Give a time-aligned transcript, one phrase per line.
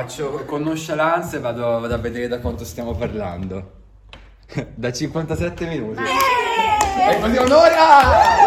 [0.00, 3.72] Faccio con nonchalance e vado, vado a vedere da quanto stiamo parlando.
[4.74, 6.00] da 57 minuti.
[6.00, 8.39] E così un'ora!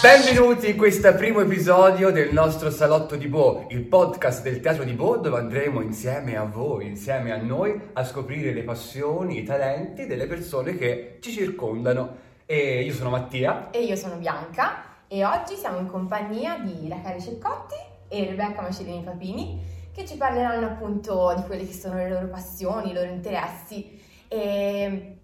[0.00, 4.92] Benvenuti in questo primo episodio del nostro Salotto di Bo, il podcast del Teatro di
[4.92, 10.06] Bo dove andremo insieme a voi, insieme a noi, a scoprire le passioni, i talenti
[10.06, 12.26] delle persone che ci circondano.
[12.46, 13.70] E io sono Mattia.
[13.72, 17.74] E io sono Bianca e oggi siamo in compagnia di Rachele Ceccotti
[18.06, 19.60] e Rebecca Macellini Papini
[19.92, 25.16] che ci parleranno appunto di quelle che sono le loro passioni, i loro interessi e...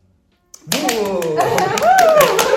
[0.65, 1.35] Uh!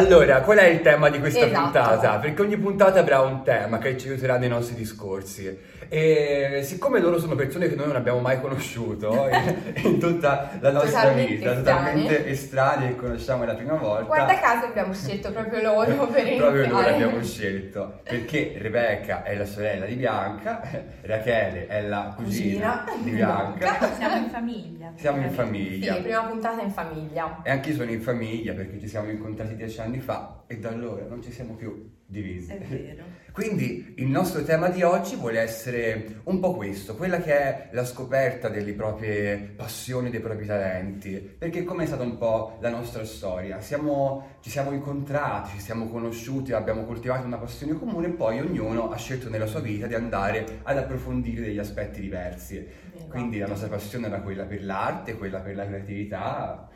[0.00, 1.62] Allora, qual è il tema di questa Esatto.
[1.62, 2.18] puntata?
[2.18, 5.74] Perché ogni puntata avrà un tema che ci aiuterà nei nostri discorsi.
[5.88, 10.72] E siccome loro sono persone che noi non abbiamo mai conosciuto in, in tutta la
[10.72, 11.62] nostra Totalmente vita, estranee.
[11.62, 14.02] totalmente estranei che conosciamo la prima volta.
[14.02, 19.44] Guarda caso abbiamo scelto proprio loro per Proprio loro abbiamo scelto perché Rebecca è la
[19.46, 20.60] sorella di Bianca,
[21.02, 23.92] Rachele è la cugina, Cugina di Bianca.
[23.96, 24.92] Siamo in famiglia.
[24.96, 25.94] Siamo in Sì, famiglia.
[25.94, 27.42] prima puntata in famiglia.
[27.44, 30.68] E anche io sono in famiglia perché ci siamo incontrati dieci anni fa e da
[30.68, 32.52] allora non ci siamo più divisi.
[32.52, 33.04] È vero.
[33.36, 37.84] Quindi il nostro tema di oggi vuole essere un po' questo, quella che è la
[37.84, 43.04] scoperta delle proprie passioni, dei propri talenti, perché come è stata un po' la nostra
[43.04, 48.40] storia, Siamo- ci siamo incontrati, ci siamo conosciuti, abbiamo coltivato una passione comune e poi
[48.40, 52.66] ognuno ha scelto nella sua vita di andare ad approfondire degli aspetti diversi.
[53.08, 56.68] Quindi la nostra passione era quella per l'arte, quella per la creatività,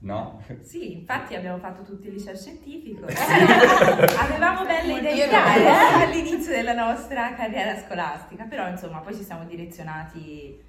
[0.00, 0.42] no?
[0.62, 3.06] Sì, infatti abbiamo fatto tutti il liceo scientifico.
[3.16, 4.16] Sì.
[4.18, 10.62] Avevamo belle idee eh, all'inizio della nostra carriera scolastica, però insomma poi ci siamo direzionati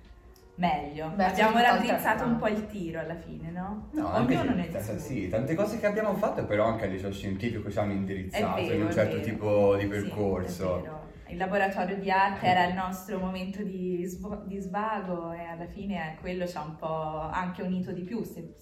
[0.56, 1.12] meglio.
[1.16, 3.90] Verso abbiamo raddrizzato un po' il tiro alla fine, no?
[3.94, 4.98] No, anche Ognuno sì, nel t- suo.
[4.98, 8.62] sì, tante cose che abbiamo fatto, però anche al liceo scientifico ci hanno indirizzato È
[8.64, 10.78] vero, in un è certo tipo di Sì, percorso.
[10.78, 11.06] è vero.
[11.30, 16.14] Il laboratorio di arte era il nostro momento di, svo- di svago e alla fine
[16.14, 18.54] eh, quello ci ha un po' anche unito di più, se-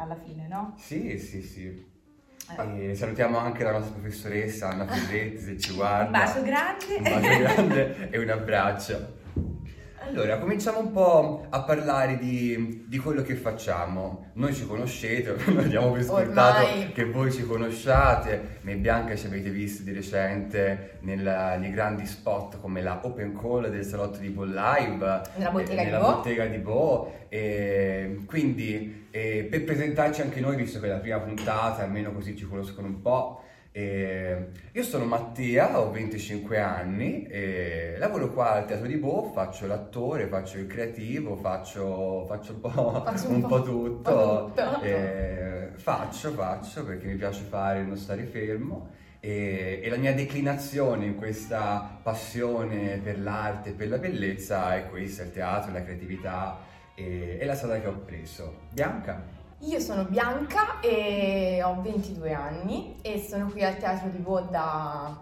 [0.00, 0.74] alla fine, no?
[0.78, 1.88] sì, sì, sì.
[2.56, 2.90] Eh.
[2.90, 6.04] E salutiamo anche la nostra professoressa Anna Ferretti se ci guarda.
[6.04, 6.96] Un bacio grande.
[6.96, 9.18] Un bacio grande e un abbraccio.
[10.10, 14.30] Allora, cominciamo un po' a parlare di, di quello che facciamo.
[14.34, 16.90] Noi ci conoscete, noi diamo per scontato Ormai.
[16.92, 18.58] che voi ci conosciate.
[18.62, 23.38] Me e Bianca ci avete visto di recente nella- nei grandi spot come la Open
[23.40, 25.20] Call del salotto di Bo Live.
[25.36, 26.06] Nella bottega eh, di nella Bo.
[26.14, 27.12] bottega di Bo.
[27.28, 32.36] E quindi eh, per presentarci anche noi, visto che è la prima puntata, almeno così
[32.36, 33.44] ci conoscono un po'.
[33.72, 39.66] Eh, io sono Mattia, ho 25 anni, e lavoro qua al Teatro di Bo, faccio
[39.66, 43.74] l'attore, faccio il creativo, faccio, faccio un, po', Faccio un po' tutto.
[43.86, 44.82] un po' tutto.
[44.82, 48.98] Eh, faccio, faccio perché mi piace fare, non stare fermo.
[49.20, 54.88] E, e la mia declinazione in questa passione per l'arte e per la bellezza è
[54.88, 56.58] questa, il teatro, la creatività
[56.94, 58.62] e, e la strada che ho preso.
[58.72, 59.38] Bianca?
[59.62, 65.14] Io sono Bianca e ho 22 anni e sono qui al Teatro di Bo da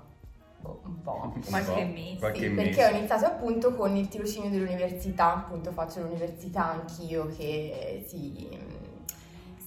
[0.61, 1.33] boh, un po'.
[1.35, 2.19] Un Qualche po', mese.
[2.19, 2.63] qualche Sì, mese.
[2.69, 8.49] perché ho iniziato appunto con il tirocinio dell'università, appunto faccio l'università anch'io che si,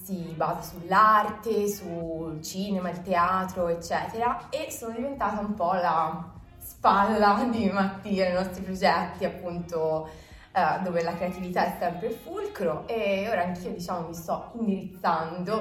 [0.02, 7.46] si basa sull'arte, sul cinema, il teatro, eccetera, e sono diventata un po' la spalla
[7.50, 10.08] di Mattia nei nostri progetti, appunto
[10.52, 15.60] eh, dove la creatività è sempre il fulcro e ora anch'io diciamo mi sto indirizzando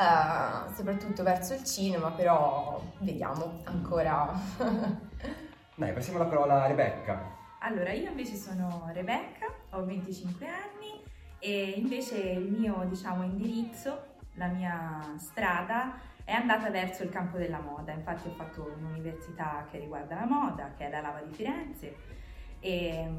[0.00, 4.32] eh, soprattutto verso il cinema, però vediamo ancora.
[5.74, 7.38] Dai, passiamo la parola a Rebecca.
[7.60, 11.02] Allora, io invece sono Rebecca, ho 25 anni
[11.38, 17.60] e invece il mio, diciamo, indirizzo, la mia strada è andata verso il campo della
[17.60, 17.92] moda.
[17.92, 21.96] Infatti ho fatto un'università che riguarda la moda, che è la Lava di Firenze
[22.60, 23.10] e,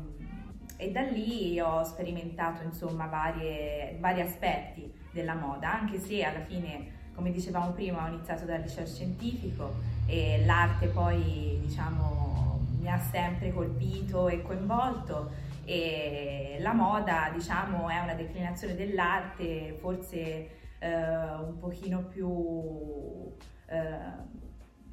[0.82, 7.10] e da lì ho sperimentato, insomma, varie- vari aspetti della moda, anche se alla fine,
[7.14, 9.76] come dicevamo prima, ho iniziato dal liceo scientifico
[10.08, 15.30] e l'arte poi, diciamo, mi ha sempre colpito e coinvolto.
[15.66, 20.50] E la moda, diciamo, è una declinazione dell'arte forse
[20.80, 23.32] eh, un pochino più
[23.68, 24.41] eh,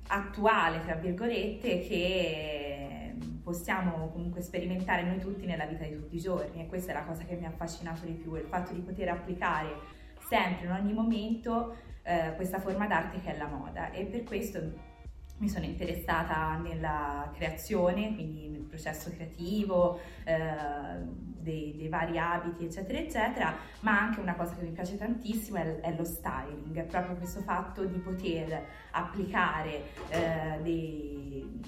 [0.09, 6.61] attuale, tra virgolette, che possiamo comunque sperimentare noi tutti nella vita di tutti i giorni.
[6.61, 9.09] E questa è la cosa che mi ha affascinato di più, il fatto di poter
[9.09, 9.97] applicare
[10.29, 13.91] sempre in ogni momento eh, questa forma d'arte che è la moda.
[13.91, 14.61] E per questo
[15.39, 20.37] mi sono interessata nella creazione, quindi nel processo creativo, eh,
[21.39, 25.81] dei, dei, vari abiti, eccetera, eccetera, ma anche una cosa che mi piace tantissimo è,
[25.81, 31.61] è lo styling, è proprio questo fatto di poter applicare eh, dei,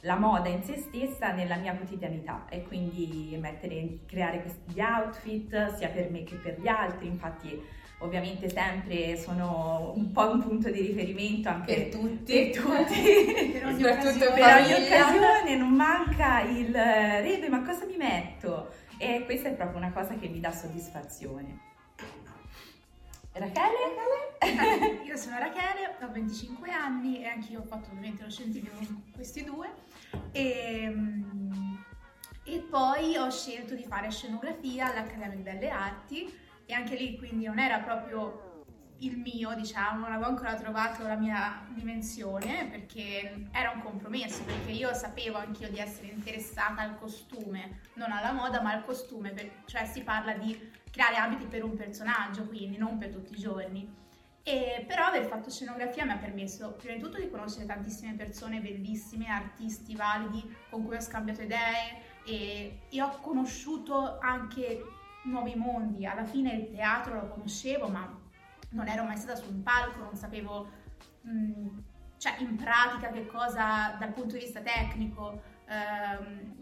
[0.00, 5.88] la moda in se stessa nella mia quotidianità e quindi mettere, creare questi outfit sia
[5.88, 10.80] per me che per gli altri, infatti ovviamente sempre sono un po' un punto di
[10.80, 13.52] riferimento anche per tutti, per, tutti.
[13.52, 14.32] per, ogni, occasione.
[14.34, 18.72] per ogni occasione non manca il Rebe ma cosa mi metto?
[18.98, 21.70] E questa è proprio una cosa che mi dà soddisfazione.
[23.32, 25.04] Rachele?
[25.06, 29.44] Io sono Rachele, ho 25 anni e anch'io ho fatto ovviamente lo scientifico con questi
[29.44, 29.70] due
[30.32, 31.84] e, ehm,
[32.44, 37.46] e poi ho scelto di fare scenografia all'Accademia di Belle Arti e anche lì quindi
[37.46, 38.50] non era proprio
[39.02, 44.70] il mio, diciamo, non avevo ancora trovato la mia dimensione perché era un compromesso, perché
[44.70, 49.34] io sapevo anch'io di essere interessata al costume, non alla moda, ma al costume,
[49.66, 54.00] cioè si parla di creare abiti per un personaggio, quindi non per tutti i giorni.
[54.44, 58.60] E però aver fatto scenografia mi ha permesso prima di tutto di conoscere tantissime persone
[58.60, 64.82] bellissime, artisti validi con cui ho scambiato idee e, e ho conosciuto anche
[65.22, 66.06] nuovi mondi.
[66.06, 68.20] Alla fine il teatro lo conoscevo, ma
[68.70, 70.68] non ero mai stata su un palco, non sapevo
[71.22, 71.78] mh, mm,
[72.22, 76.54] cioè in pratica che cosa dal punto di vista tecnico, ehm,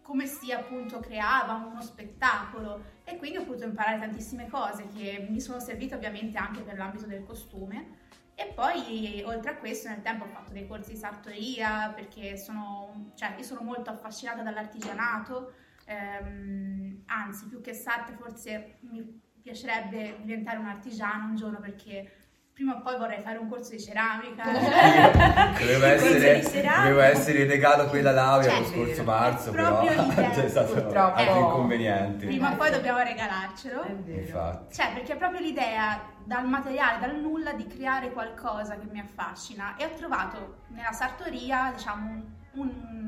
[0.00, 5.40] come si appunto creava uno spettacolo e quindi ho potuto imparare tantissime cose che mi
[5.40, 8.00] sono servite ovviamente anche per l'ambito del costume.
[8.34, 13.12] E poi oltre a questo nel tempo ho fatto dei corsi di sartoria perché sono,
[13.14, 15.52] cioè, io sono molto affascinata dall'artigianato,
[15.86, 22.10] ehm, anzi più che sarte forse mi piacerebbe diventare un artigiano un giorno perché
[22.52, 24.44] prima o poi vorrei fare un corso di ceramica.
[25.58, 26.82] doveva, essere, di ceramica.
[26.82, 29.82] doveva essere il regalo quella laurea cioè, lo scorso marzo, però
[30.32, 31.18] c'è stato Purtroppo.
[31.18, 32.26] altri inconvenienti.
[32.26, 33.84] Prima o poi dobbiamo regalarcelo.
[34.06, 34.74] Infatti.
[34.74, 39.76] Cioè, perché è proprio l'idea dal materiale, dal nulla, di creare qualcosa che mi affascina
[39.76, 43.01] e ho trovato nella sartoria, diciamo, un, un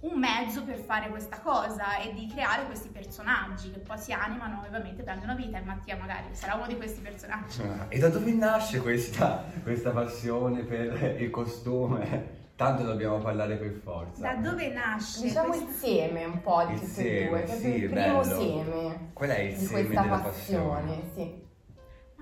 [0.00, 4.62] un mezzo per fare questa cosa e di creare questi personaggi che poi si animano
[4.62, 7.62] e ovviamente prendono vita e Mattia magari sarà uno di questi personaggi.
[7.62, 12.36] Ah, e da dove nasce questa, questa passione per il costume?
[12.54, 14.20] Tanto dobbiamo parlare per forza.
[14.20, 15.22] Da dove nasce?
[15.22, 15.66] Diciamo questo...
[15.66, 18.40] insieme un po' di tutte e due, sì, il primo bello.
[18.40, 19.10] seme.
[19.12, 20.22] Qual è il seme della passione?
[20.22, 21.02] passione?
[21.14, 21.46] Sì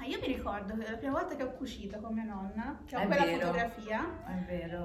[0.04, 3.00] io mi ricordo che la prima volta che ho cucito con mia nonna, che ho
[3.00, 4.06] è quella vero, fotografia,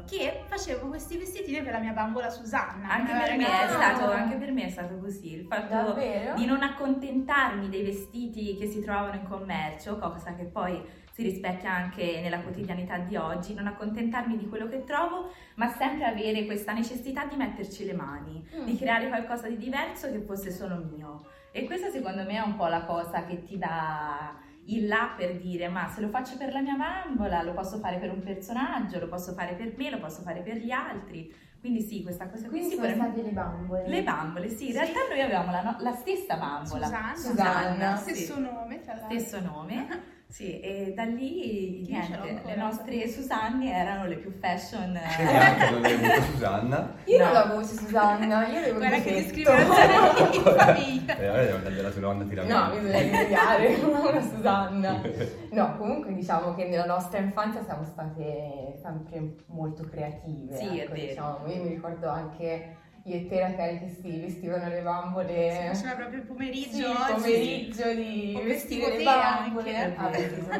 [0.05, 2.89] che facevo questi vestitini per la mia bambola Susanna.
[2.89, 6.35] Anche per, me è stato, anche per me è stato così, il fatto Davvero?
[6.35, 10.81] di non accontentarmi dei vestiti che si trovano in commercio, cosa che poi
[11.11, 16.05] si rispecchia anche nella quotidianità di oggi, non accontentarmi di quello che trovo, ma sempre
[16.05, 18.63] avere questa necessità di metterci le mani, mm.
[18.63, 21.25] di creare qualcosa di diverso che fosse solo mio.
[21.51, 24.33] E questa secondo me è un po' la cosa che ti dà
[24.65, 27.97] il là per dire ma se lo faccio per la mia bambola lo posso fare
[27.97, 31.33] per un personaggio, lo posso fare per me, lo posso fare per gli altri.
[31.59, 33.87] Quindi sì, questa cosa qui Quindi sono state le bambole.
[33.87, 36.85] Le bambole, sì, in realtà noi avevamo la, no- la stessa bambola.
[36.87, 37.15] Susanna.
[37.15, 38.41] Susanna, stesso sì.
[38.41, 39.19] nome, tra l'altro.
[39.19, 39.87] Stesso nome.
[40.31, 44.95] Sì, e da lì niente, le nostre Susanne erano le più fashion.
[44.95, 46.95] E anche non hai avuto Susanna?
[47.03, 47.23] Io no.
[47.25, 51.17] non l'avevo Susanna, io avevo Guarda che discriminazione di famiglia.
[51.17, 55.01] E allora devo tagliare la tua nonna ti No, mi dovrei rimediare una Susanna.
[55.51, 60.55] No, comunque diciamo che nella nostra infanzia siamo state sempre molto creative.
[60.55, 61.07] Sì, ecco, è vero.
[61.07, 61.47] Diciamo.
[61.47, 65.96] Io mi ricordo anche io e te Rachele che si vestivano le bambole si faceva
[65.96, 70.12] proprio il pomeriggio sì, il pomeriggio di o vestire le bambole ah,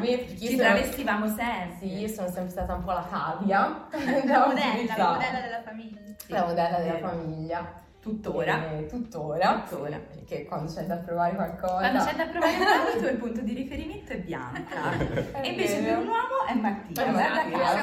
[0.40, 3.88] ci travestivamo sempre sì, io sono sempre stata un po' la cavia
[4.26, 8.72] la modella, la modella della famiglia sì, la modella della famiglia Tuttora.
[8.72, 9.64] E, tuttora.
[9.70, 10.00] Tuttora.
[10.00, 11.78] Perché quando c'è da provare qualcosa.
[11.78, 14.98] Quando c'è da provare qualcosa, il punto di riferimento è Bianca.
[15.40, 17.06] e invece per un uomo è Mattia.
[17.06, 17.12] È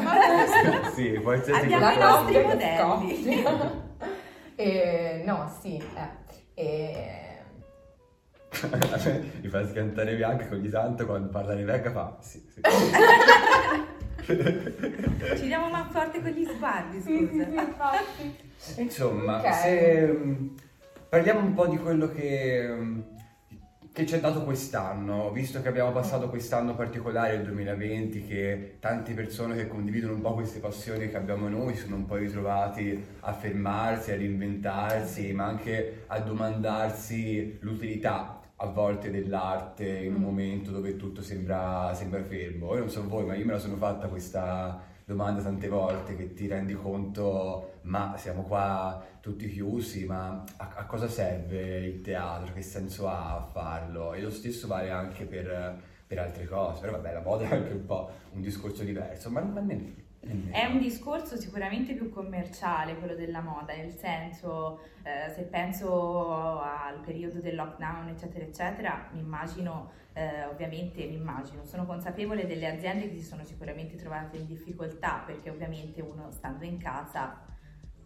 [0.01, 0.91] Mattia.
[0.91, 3.87] sì, qualsiasi Abbiamo i nostri modelli.
[4.61, 6.11] E, no, sì, eh.
[6.55, 7.27] E...
[9.41, 12.61] Mi fa scantare Bianca con ogni tanto quando parla Rebecca fa sì, sì.
[15.37, 17.47] Ci diamo man forte con gli sguardi, scusa.
[18.79, 19.53] Insomma, okay.
[19.53, 20.57] se um,
[21.09, 23.05] parliamo un po' di quello che um,
[23.99, 29.13] che ci è dato quest'anno, visto che abbiamo passato quest'anno particolare, il 2020, che tante
[29.13, 33.33] persone che condividono un po' queste passioni che abbiamo noi sono un po' ritrovati a
[33.33, 40.25] fermarsi, a reinventarsi, ma anche a domandarsi l'utilità a volte dell'arte in un mm.
[40.25, 42.75] momento dove tutto sembra, sembra fermo.
[42.75, 46.35] Io non so voi, ma io me la sono fatta questa, domanda tante volte che
[46.35, 52.53] ti rendi conto, ma siamo qua tutti chiusi, ma a, a cosa serve il teatro?
[52.53, 54.13] Che senso ha farlo?
[54.13, 57.73] E lo stesso vale anche per, per altre cose, però vabbè la moda è anche
[57.73, 60.07] un po' un discorso diverso, ma, ma nemmeno.
[60.51, 67.01] È un discorso sicuramente più commerciale quello della moda, nel senso eh, se penso al
[67.01, 73.09] periodo del lockdown eccetera eccetera, mi immagino eh, ovviamente mi immagino, sono consapevole delle aziende
[73.09, 77.47] che si sono sicuramente trovate in difficoltà perché ovviamente uno stando in casa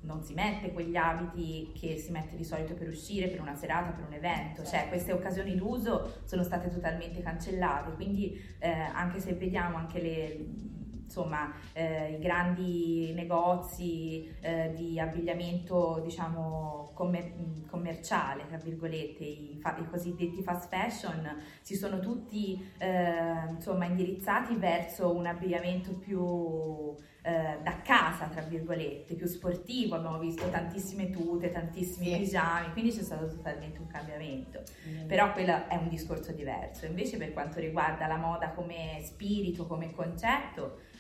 [0.02, 3.90] non si mette quegli abiti che si mette di solito per uscire, per una serata,
[3.90, 9.35] per un evento, cioè queste occasioni d'uso sono state totalmente cancellate, quindi eh, anche se
[9.35, 10.71] vediamo anche le
[11.12, 19.76] insomma eh, i grandi negozi eh, di abbigliamento diciamo commer- commerciale tra virgolette i, fa-
[19.76, 27.58] i, cosiddetti fast fashion si sono tutti eh, insomma indirizzati verso un abbigliamento più eh,
[27.62, 32.18] da casa tra virgolette più sportivo abbiamo visto tantissime tute tantissimi sì.
[32.18, 35.06] pigiami quindi c'è stato totalmente un cambiamento mm.
[35.06, 39.92] però quello è un discorso diverso invece per quanto riguarda la moda come spirito come
[39.92, 40.90] concetto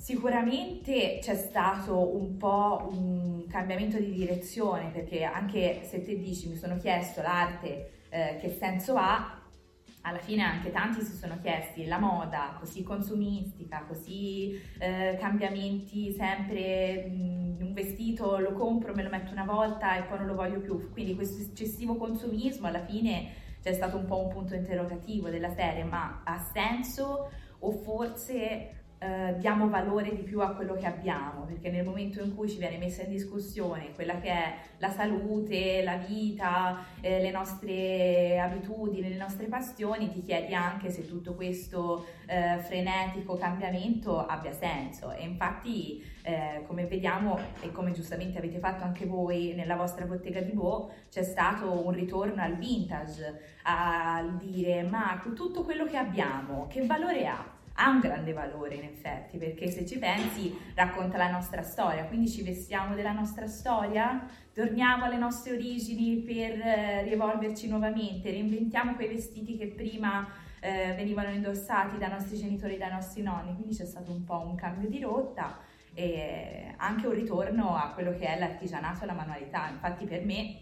[0.00, 6.56] Sicuramente c'è stato un po' un cambiamento di direzione perché anche se te dici mi
[6.56, 9.39] sono chiesto l'arte eh, che senso ha,
[10.02, 17.06] alla fine anche tanti si sono chiesti la moda così consumistica, così eh, cambiamenti sempre,
[17.06, 20.60] mh, un vestito lo compro, me lo metto una volta e poi non lo voglio
[20.60, 25.50] più, quindi questo eccessivo consumismo alla fine c'è stato un po' un punto interrogativo della
[25.50, 27.30] serie, ma ha senso?
[27.58, 32.34] O forse eh, diamo valore di più a quello che abbiamo, perché nel momento in
[32.34, 37.30] cui ci viene messa in discussione quella che è la salute, la vita, eh, le
[37.30, 44.52] nostre abitudini, le nostre passioni, ti chiedi anche se tutto questo eh, frenetico cambiamento abbia
[44.52, 45.12] senso.
[45.12, 50.42] E infatti, eh, come vediamo e come giustamente avete fatto anche voi nella vostra bottega
[50.42, 56.66] di Bo, c'è stato un ritorno al vintage, a dire ma tutto quello che abbiamo,
[56.68, 57.58] che valore ha?
[57.74, 62.28] Ha un grande valore in effetti, perché se ci pensi racconta la nostra storia, quindi
[62.28, 69.08] ci vestiamo della nostra storia, torniamo alle nostre origini per eh, rievolverci nuovamente, reinventiamo quei
[69.08, 70.28] vestiti che prima
[70.60, 74.40] eh, venivano indossati dai nostri genitori e dai nostri nonni, quindi c'è stato un po'
[74.46, 75.58] un cambio di rotta
[75.94, 79.68] e anche un ritorno a quello che è l'artigianato e la manualità.
[79.68, 80.60] Infatti per me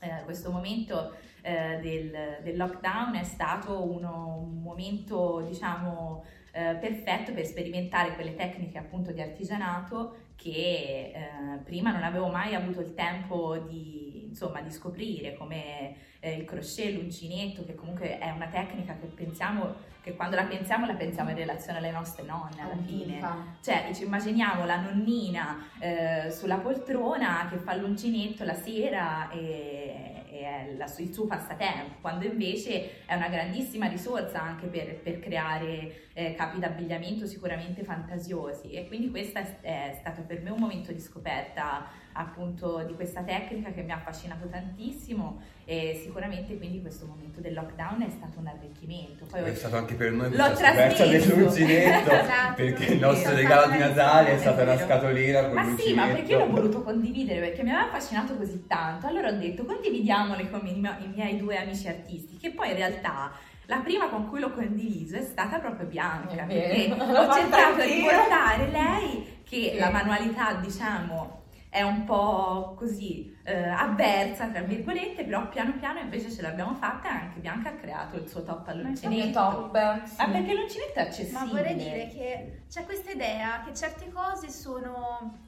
[0.00, 7.32] eh, questo momento eh, del, del, lockdown è stato uno, un momento, diciamo, eh, perfetto
[7.32, 12.94] per sperimentare quelle tecniche appunto di artigianato che eh, prima non avevo mai avuto il
[12.94, 18.96] tempo di, insomma, di scoprire come eh, il crochet, l'uncinetto, che comunque è una tecnica
[18.98, 23.20] che pensiamo che quando la pensiamo la pensiamo in relazione alle nostre nonne alla fine.
[23.60, 30.74] Cioè ci immaginiamo la nonnina eh, sulla poltrona che fa l'uncinetto la sera e è
[30.76, 36.34] la, il suo passatempo, quando invece è una grandissima risorsa anche per, per creare eh,
[36.34, 41.00] capi d'abbigliamento sicuramente fantasiosi e quindi questo è, è stato per me un momento di
[41.00, 47.40] scoperta appunto di questa tecnica che mi ha affascinato tantissimo e sicuramente quindi questo momento
[47.40, 49.24] del lockdown è stato un arricchimento.
[49.26, 53.78] Poi è stato anche per noi questa scoperta dell'uncinetto esatto, perché il nostro regalo di
[53.78, 55.88] Natale è stata una scatolina con ma l'uncinetto.
[55.88, 57.38] sì, ma perché l'ho voluto condividere?
[57.38, 59.06] Perché mi aveva affascinato così tanto.
[59.06, 63.30] Allora ho detto condividiamole con i miei due amici artisti che poi in realtà
[63.66, 66.96] la prima con cui l'ho condiviso è stata proprio Bianca, perché ho
[67.32, 69.78] cercato di portare lei che sì.
[69.78, 76.28] la manualità, diciamo, è un po' così eh, avversa, tra virgolette, però piano piano invece
[76.30, 79.30] ce l'abbiamo fatta e anche Bianca ha creato il suo top all'uncinetto.
[79.38, 80.14] top, sì.
[80.20, 81.38] Ah, perché l'uncinetto è accessibile.
[81.38, 85.38] Ma vorrei dire che c'è questa idea che certe cose sono,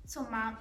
[0.00, 0.56] insomma,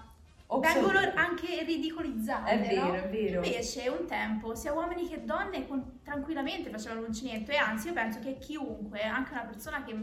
[0.60, 2.52] vengono anche ridicolizzate.
[2.52, 2.94] È vero, no?
[2.96, 3.42] è vero.
[3.42, 8.20] Invece un tempo sia uomini che donne con, tranquillamente facevano l'uncinetto e anzi io penso
[8.20, 9.96] che chiunque, anche una persona che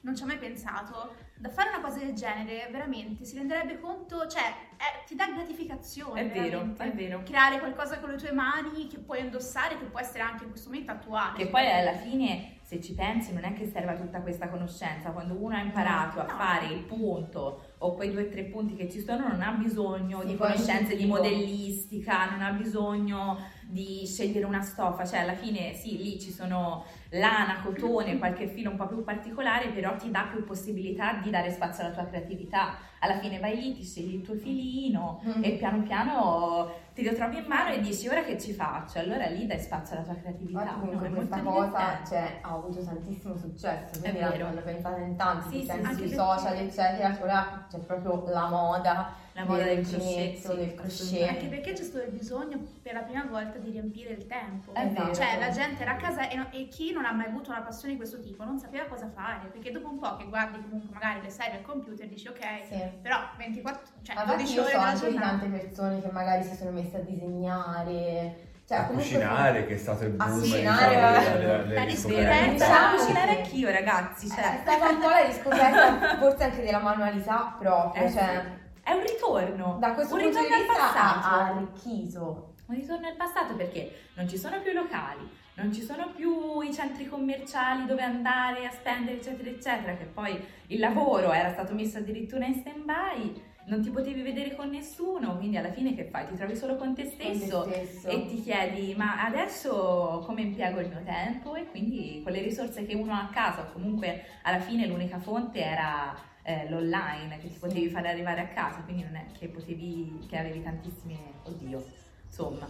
[0.00, 4.26] non ci ha mai pensato, da fare una cosa del genere veramente si renderebbe conto,
[4.26, 4.42] cioè
[4.76, 6.20] è, ti dà gratificazione.
[6.20, 7.22] È vero, è vero.
[7.24, 10.70] Creare qualcosa con le tue mani che puoi indossare, che può essere anche in questo
[10.70, 11.36] momento attuale.
[11.36, 15.10] Che poi alla fine, se ci pensi, non è che serva tutta questa conoscenza.
[15.10, 16.38] Quando uno ha imparato no, a no.
[16.38, 20.20] fare il punto o quei due o tre punti che ci sono, non ha bisogno
[20.22, 23.38] sì, di conoscenze di modellistica, non ha bisogno
[23.68, 28.70] di scegliere una stoffa, cioè alla fine sì, lì ci sono lana, cotone, qualche filo
[28.70, 32.76] un po' più particolare, però ti dà più possibilità di dare spazio alla tua creatività.
[33.00, 35.44] Alla fine vai lì, ti scegli il tuo filino mm.
[35.44, 38.98] e piano piano ti ritrovi in mano e dici ora che ci faccio?
[38.98, 40.64] Allora lì dai spazio alla tua creatività.
[40.64, 41.14] Ma comunque no?
[41.14, 44.36] È questa molto cosa cioè, ha avuto tantissimo successo, quindi vero.
[44.36, 49.44] l'hanno pensata in tanti, Sì, sì, sui social eccetera, ora c'è proprio la moda, La
[49.44, 51.28] moda del crochet, sì, del crochet.
[51.28, 54.74] Anche perché c'è stato il bisogno per la prima volta di riempire il tempo.
[54.74, 55.14] È vero.
[55.14, 57.92] Cioè, la gente era a casa e, e chi non ha mai avuto una passione
[57.92, 59.48] di questo tipo non sapeva cosa fare.
[59.52, 62.38] Perché dopo un po' che guardi comunque magari le serie al computer dici ok,
[62.68, 62.82] Sì.
[63.02, 65.38] però 24, cioè Ma infatti 12 io ore so della anche di giornata.
[65.38, 68.36] tante persone che magari si sono messe a disegnare,
[68.66, 72.44] cioè a cucinare che è stato il A boom cucinare, diciamo, La Vero, riscoperte.
[72.44, 76.62] iniziare a Diciamo cucinare anch'io ragazzi, è cioè, stata un po' la riscoperta forse anche
[76.62, 80.82] della manualità proprio, Eh cioè è un ritorno, da questo un punto di ritorno al
[80.86, 82.54] vista ha arricchito.
[82.68, 85.26] Un ritorno al passato perché non ci sono più locali,
[85.58, 90.40] non ci sono più i centri commerciali dove andare a spendere, eccetera, eccetera, che poi
[90.68, 95.56] il lavoro era stato messo addirittura in stand-by, non ti potevi vedere con nessuno, quindi
[95.58, 96.26] alla fine che fai?
[96.26, 98.08] Ti trovi solo con te stesso Con te stesso.
[98.08, 101.54] e ti chiedi ma adesso come impiego il mio tempo?
[101.54, 105.60] E quindi con le risorse che uno ha a casa, comunque alla fine l'unica fonte
[105.60, 110.24] era eh, l'online che ti potevi fare arrivare a casa, quindi non è che potevi,
[110.30, 111.84] che avevi tantissime, oddio,
[112.24, 112.66] insomma,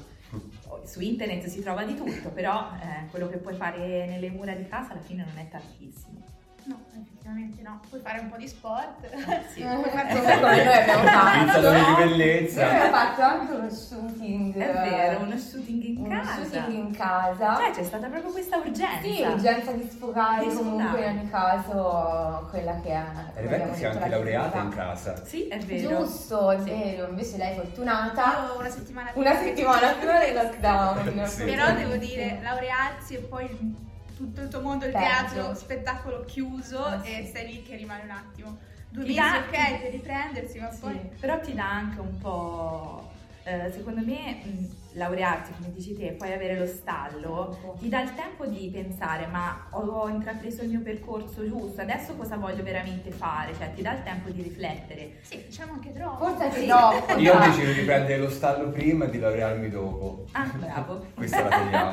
[0.84, 4.66] su internet si trova di tutto, però eh, quello che puoi fare nelle mura di
[4.66, 6.37] casa alla fine non è tantissimo.
[6.68, 7.80] No, effettivamente no.
[7.88, 9.08] Puoi fare un po' di sport.
[9.52, 9.60] Sì.
[9.60, 11.44] Eh, come noi abbiamo fatto.
[11.44, 12.66] Pizza di Noi bellezza.
[12.68, 14.54] abbiamo fatto anche uno shooting.
[14.56, 16.32] È vero, uno shooting in uno casa.
[16.44, 17.56] shooting in casa.
[17.56, 19.00] Cioè c'è stata proprio questa urgenza.
[19.00, 23.02] Sì, l'urgenza di sfogare Di comunque in ogni caso quella che è.
[23.34, 25.24] Rebecca si è anche laureata in casa.
[25.24, 25.88] Sì, è vero.
[26.04, 26.64] Giusto, è Sì.
[26.70, 28.46] vero, invece lei è fortunata.
[28.52, 31.26] Io una settimana Una prima che settimana prima del lockdown.
[31.26, 31.44] Sì.
[31.44, 33.86] Però devo dire, laurearsi e poi
[34.18, 34.98] tutto il tuo mondo Peggio.
[34.98, 37.26] teatro, spettacolo chiuso Ah, e sì.
[37.28, 38.58] stai lì che rimane un attimo.
[38.90, 40.98] Due Ti mesi, dà- ok, per riprendersi, ma Sì, poi...
[41.20, 43.07] però ti dà anche un po',
[43.48, 48.02] eh, secondo me, mh, laurearti, come dici te, e poi avere lo stallo, ti dà
[48.02, 52.62] il tempo di pensare, ma ho, ho intrapreso il mio percorso giusto, adesso cosa voglio
[52.62, 53.54] veramente fare?
[53.56, 55.12] Cioè, ti dà il tempo di riflettere.
[55.22, 56.26] Sì, diciamo anche troppo.
[56.26, 56.66] Forse anche Sì.
[56.66, 57.12] troppo.
[57.18, 60.24] Io ho deciso di prendere lo stallo prima e di laurearmi dopo.
[60.32, 61.06] Ah, bravo.
[61.14, 61.92] Questa la teniamo.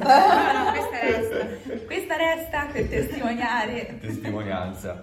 [0.10, 1.84] No, no, questa resta.
[1.86, 3.98] Questa resta per testimoniare.
[4.00, 5.02] Testimonianza.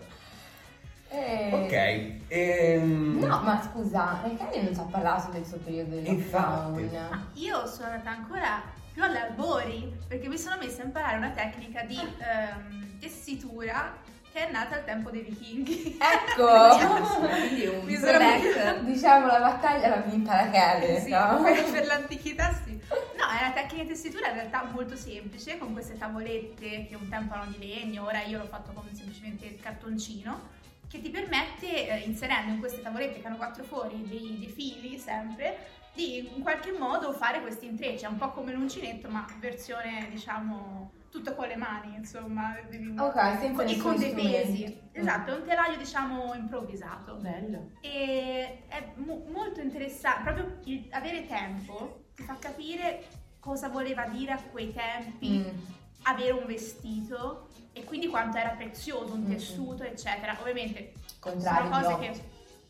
[1.69, 2.31] Eh, Ok.
[2.31, 6.81] ehm, No, ma scusa, Rachele non ci ha parlato del suo periodo Infatti.
[6.81, 7.09] lockdown.
[7.09, 8.61] Ma io sono andata ancora
[8.93, 13.95] più alle albori perché mi sono messa a imparare una tecnica di ehm, tessitura
[14.31, 15.97] che è nata al tempo dei vichinghi.
[15.99, 16.47] Ecco!
[17.27, 18.17] Quindi un Mi sono-
[18.83, 20.99] diciamo la battaglia l'ha vinta Rachele.
[20.99, 21.41] Sì, no?
[21.43, 22.75] per, per l'antichità sì.
[23.17, 27.09] No, è una tecnica di tessitura in realtà molto semplice, con queste tavolette che un
[27.09, 30.39] tempo erano di legno, ora io l'ho fatto con semplicemente il cartoncino,
[30.87, 34.97] che ti permette, eh, inserendo in queste tavolette che hanno quattro fori dei, dei fili
[34.97, 38.05] sempre, di in qualche modo fare questi intrecci.
[38.05, 42.55] È un po' come l'uncinetto, ma versione diciamo tutto con le mani, insomma.
[42.69, 44.79] devi- Ok, senza con, e con dei pesi.
[44.91, 47.15] Esatto, è un telaio diciamo improvvisato.
[47.15, 47.71] Bello.
[47.81, 53.03] E è mo- molto interessante, proprio il- avere tempo ti fa capire
[53.39, 55.57] cosa voleva dire a quei tempi Mm.
[56.03, 57.46] avere un vestito
[57.77, 59.29] e quindi quanto era prezioso un Mm.
[59.31, 60.35] tessuto, eccetera.
[60.39, 62.21] Ovviamente Contrario sono cose che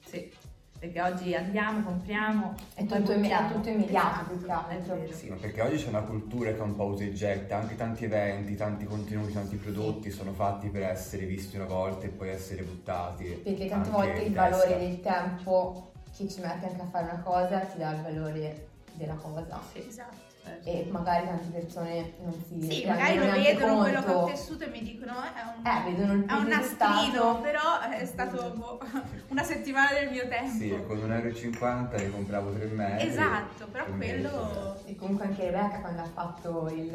[0.06, 0.32] Sì,
[0.80, 3.52] perché oggi andiamo, compriamo È tutto, imme- è buttiamo.
[3.54, 5.13] tutto immediato Esatto.
[5.13, 7.76] Sì, ma perché oggi c'è una cultura che è un po' usa e getta, anche
[7.76, 12.30] tanti eventi, tanti contenuti, tanti prodotti sono fatti per essere visti una volta e poi
[12.30, 13.26] essere buttati.
[13.43, 14.50] Perché tante volte il testa.
[14.50, 18.67] valore del tempo che ci mette anche a fare una cosa ti dà il valore
[18.93, 19.60] della cosa.
[19.72, 20.27] Sì, esatto.
[20.47, 20.69] Certo.
[20.69, 24.31] E magari tante persone non si Sì, magari lo vedono quello che ho conto.
[24.31, 28.05] tessuto e mi dicono eh, è un, Eh, vedono il è un nastrino, però è
[28.05, 28.79] stato boh,
[29.29, 30.57] una settimana del mio tempo.
[30.57, 33.07] Sì, e con 1,50 euro ne compravo 3 metri.
[33.07, 34.75] Esatto, però Per quello...
[34.86, 36.93] E comunque anche Rebecca quando ha fatto il...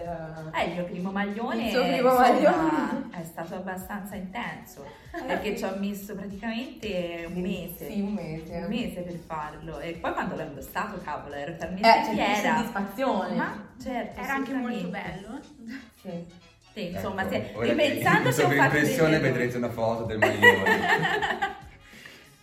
[0.54, 3.08] Eh, il mio primo maglione, Il suo primo insomma, maglione.
[3.10, 4.84] è stato abbastanza intenso
[5.26, 7.90] perché ci ho messo praticamente un mese.
[7.90, 8.56] Sì, un mese.
[8.56, 12.14] Un mese per farlo e poi quando l'ho indossato, cavolo, ero Eh, talmente c'è più
[12.14, 12.56] fiera.
[12.56, 13.34] soddisfazione.
[13.42, 15.40] Ma certo, Era anche molto bello.
[16.00, 16.24] Sì.
[16.72, 19.32] Sì, insomma, Ecco, se, ora ripensando in se ho fatto sovraimpressione degli errori.
[19.32, 21.60] vedrete una foto del maglione.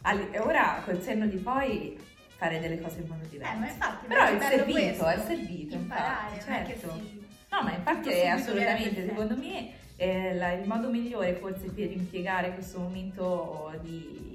[0.03, 1.99] All- e ora col senno di poi
[2.38, 3.53] fare delle cose in modo diverso.
[3.53, 5.05] Eh, ma infatti, Però è bello servito, questo.
[5.07, 6.93] è servito, Imparare, infatti, è certo.
[6.95, 7.17] si-
[7.51, 12.53] No, ma infatti è assolutamente, secondo me, eh, la- il modo migliore forse per impiegare
[12.53, 14.28] questo momento di,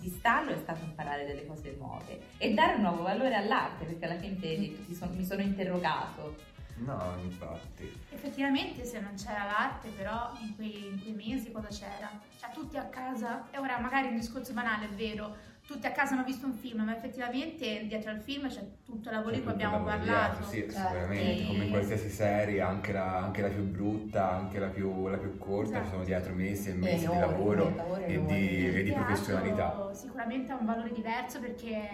[0.00, 4.04] di stallo è stato imparare delle cose nuove e dare un nuovo valore all'arte, perché
[4.06, 6.36] alla fine ti- ti son- mi sono interrogato.
[6.76, 7.92] No, infatti.
[8.10, 12.10] Effettivamente se non c'era l'arte però in quei, in quei mesi cosa c'era?
[12.38, 15.36] Cioè tutti a casa e ora magari un discorso banale è vero,
[15.70, 19.14] tutti a casa hanno visto un film, ma effettivamente dietro al film c'è tutto il
[19.14, 20.38] lavoro di cui abbiamo parlato.
[20.38, 20.72] dietro, Sì, Certo.
[20.72, 25.06] sicuramente, come in E- qualsiasi serie, anche la, anche la più brutta, anche la più,
[25.06, 25.84] la più corta, Esatto.
[25.84, 29.90] ci sono dietro mesi e mesi di Enorme, lavoro lavoro e di, e di professionalità.
[29.92, 31.88] Sicuramente ha un valore diverso perché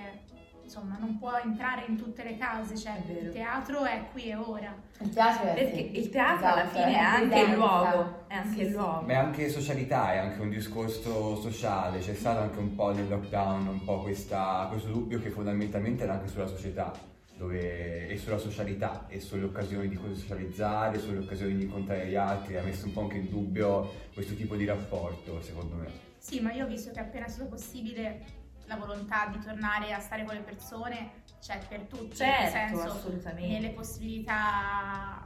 [0.66, 3.26] insomma non può entrare in tutte le case, cioè È vero.
[3.26, 4.74] il teatro è qui e ora.
[5.00, 8.34] Il teatro è Perché sì, il teatro alla esatto, fine è anche il luogo, è
[8.34, 8.72] anche Sì, il sì.
[8.72, 9.00] luogo.
[9.06, 13.08] Ma è anche socialità, è anche un discorso sociale, c'è stato anche un po' nel
[13.08, 16.92] lockdown un po' questa- questo dubbio che fondamentalmente era anche sulla società
[17.36, 22.56] dove, e sulla socialità e sulle occasioni di socializzare, sulle occasioni di incontrare gli altri,
[22.56, 26.04] ha messo un po' anche in dubbio questo tipo di rapporto secondo me.
[26.18, 28.20] Sì, ma io ho visto che appena è stato possibile
[28.66, 32.82] la volontà di tornare a stare con le persone c'è per tutti, nel Certo, senso
[32.96, 33.52] assolutamente.
[33.52, 35.24] nelle possibilità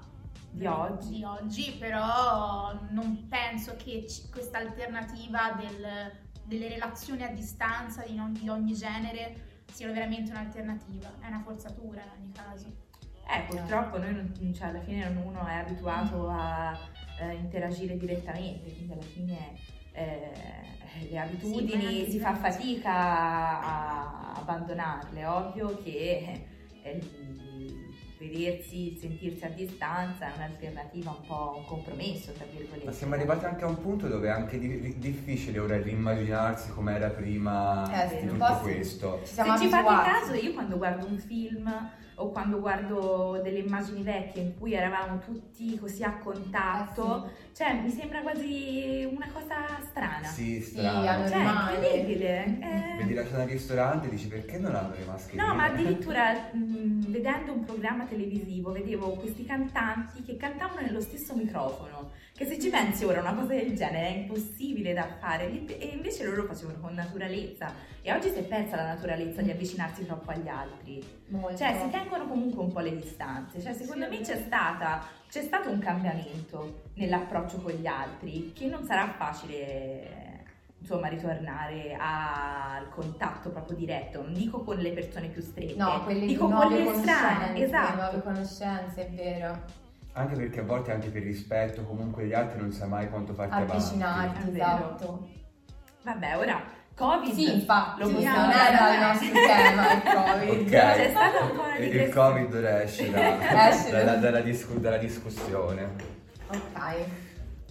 [0.51, 1.09] Di oggi.
[1.11, 6.13] di oggi, però non penso che ci- questa alternativa del-
[6.45, 12.03] delle relazioni a distanza di, non- di ogni genere siano veramente un'alternativa, è una forzatura
[12.03, 12.67] in ogni caso.
[13.33, 16.77] Eh, purtroppo noi non, cioè, alla fine non uno è abituato a
[17.21, 19.55] eh, interagire direttamente, quindi alla fine
[19.93, 20.33] eh,
[21.11, 25.25] le abitudini anche si fa fatica a, abbandonarle.
[25.27, 26.47] Ovvio che
[26.83, 27.01] eh,
[28.19, 32.85] vedersi, sentirsi a distanza è un'alternativa un po' un compromesso, tra virgolette.
[32.85, 37.09] Ma siamo arrivati anche a un punto dove è anche di- difficile ora rimmaginarsi com'era
[37.09, 38.61] prima Eh, di sì, tutto sì.
[38.63, 39.21] questo.
[39.25, 40.11] Ci siamo Se ci fate abituati.
[40.11, 41.91] caso, io quando guardo un film
[42.21, 47.81] o quando guardo delle immagini vecchie in cui eravamo tutti così a contatto, Eh cioè
[47.83, 49.57] mi sembra quasi una cosa
[49.91, 50.27] strana.
[50.27, 51.07] Sì, Sì, strano.
[51.09, 52.45] hanno- Cioè, incredibile.
[52.45, 52.97] eh.
[52.99, 55.43] Vedi la scena al ristorante e dici perché non hanno le mascherine?
[55.47, 61.35] No, ma addirittura mh, vedendo un programma televisivo vedevo questi cantanti che cantavano nello stesso
[61.35, 62.11] microfono.
[62.41, 66.25] Che se ci pensi ora una cosa del genere è impossibile da fare e invece
[66.25, 67.71] loro facevano con naturalezza.
[68.01, 71.05] E oggi si è persa la naturalezza di avvicinarsi troppo agli altri.
[71.27, 71.59] Molto.
[71.59, 73.61] Cioè, si tengono comunque un po' le distanze.
[73.61, 78.65] Cioè, secondo Sì, me c'è, stata, c'è stato un cambiamento nell'approccio con gli altri che
[78.69, 80.45] non sarà facile,
[80.79, 84.23] insomma, ritornare al contatto proprio diretto.
[84.23, 87.63] Non dico con le persone più strette, No, quelle dico con le strane.
[87.63, 87.97] Esatto.
[87.97, 89.80] nuove conoscenze, è vero.
[90.13, 93.55] Anche perché a volte anche per rispetto comunque gli altri non sai mai quanto farti
[93.55, 93.73] avanti.
[93.77, 95.29] Avvicinarti, esatto.
[96.03, 96.61] Vabbè, ora,
[96.97, 97.33] Covid.
[97.33, 98.95] Sì, infatti, lo non possiamo era parlare.
[98.95, 100.61] il nostro tema il Covid.
[100.67, 100.71] Ok.
[100.71, 102.13] C'è stata un po' una Il-.
[102.13, 103.91] Covid ora esce, da- Esce.
[103.91, 105.89] dalla, dalla discu- dalla discussione.
[106.49, 106.97] Ok.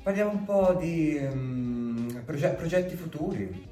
[0.02, 3.68] Parliamo un po' di mm, proge- progetti futuri.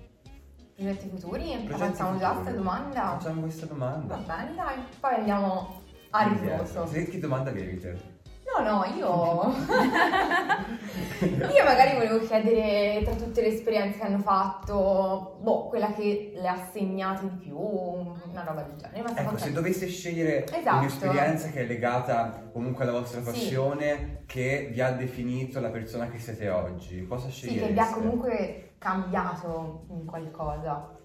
[0.76, 1.64] Progetti futuri?
[1.66, 3.02] Progetti Facciamo già questa domanda?
[3.18, 4.16] Facciamo questa domanda.
[4.18, 4.76] Va bene, dai.
[5.00, 6.86] Poi andiamo a ritroso.
[6.88, 8.16] Sì, che domanda avevi te?
[8.56, 9.54] No, no, io...
[11.54, 16.48] io magari volevo chiedere tra tutte le esperienze che hanno fatto, boh, quella che le
[16.48, 19.02] ha segnate di più, una roba del genere.
[19.04, 20.78] Ma Ecco, se doveste scegliere Esatto.
[20.78, 23.26] un'esperienza che è legata comunque alla vostra Sì.
[23.26, 27.68] passione, che vi ha definito la persona che siete oggi, cosa Sì, scegliereste?
[27.68, 30.96] che vi ha comunque cambiato in qualcosa.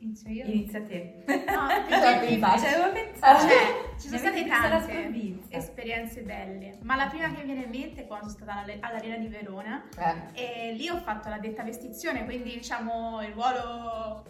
[0.00, 0.44] Inizio io?
[0.44, 1.24] Inizia te.
[1.26, 1.34] No,
[1.88, 2.58] Cioè, perché pensare.
[2.58, 3.40] Ci avevo pensato.
[3.48, 8.02] Cioè, ci sono state tante esperienze belle, ma la prima che mi viene in mente
[8.02, 9.82] è quando sono stata all'Arena di Verona
[10.34, 10.68] Eh.
[10.68, 14.24] e lì ho fatto la detta vestizione, quindi diciamo il ruolo,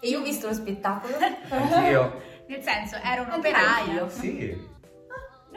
[0.00, 1.14] E io ho visto lo spettacolo.
[1.50, 2.20] Anch'io.
[2.48, 4.08] nel senso ero un'operaia, anch'io.
[4.08, 4.70] Sì.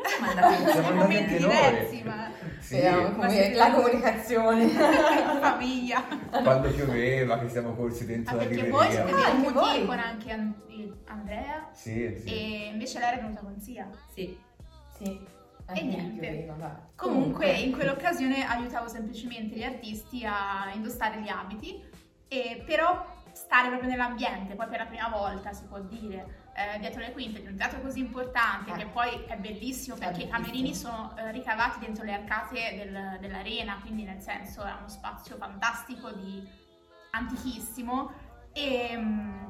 [0.08, 2.80] Siamo andati Siamo in momenti diversi, ma Sì.
[3.15, 4.63] Come la comunicazione.
[4.63, 4.70] in
[5.41, 6.04] famiglia.
[6.30, 9.06] Quando pioveva, che siamo corsi Ah, dentro la perché voi libreria.
[9.08, 9.86] siete Ah, anche venuti voi.
[9.86, 10.54] con anche An-
[11.08, 12.28] Andrea Sì, sì.
[12.34, 13.88] e invece lei era venuta con zia.
[14.13, 14.38] Sì.
[14.98, 15.34] Sì.
[15.74, 16.46] E niente.
[16.48, 16.74] vabbè.
[16.96, 21.84] Comunque in quell'occasione aiutavo semplicemente gli artisti a indossare gli abiti,
[22.28, 27.02] e però stare proprio nell'ambiente, poi per la prima volta si può dire, eh, dietro
[27.02, 28.78] le quinte di un teatro così importante Eh.
[28.78, 30.38] che poi è bellissimo perché i bellissimo.
[30.38, 35.36] camerini sono eh, ricavati dentro le arcate del- dell'arena, quindi nel senso è uno spazio
[35.36, 36.41] fantastico di
[37.12, 38.12] antichissimo
[38.54, 39.44] e mm,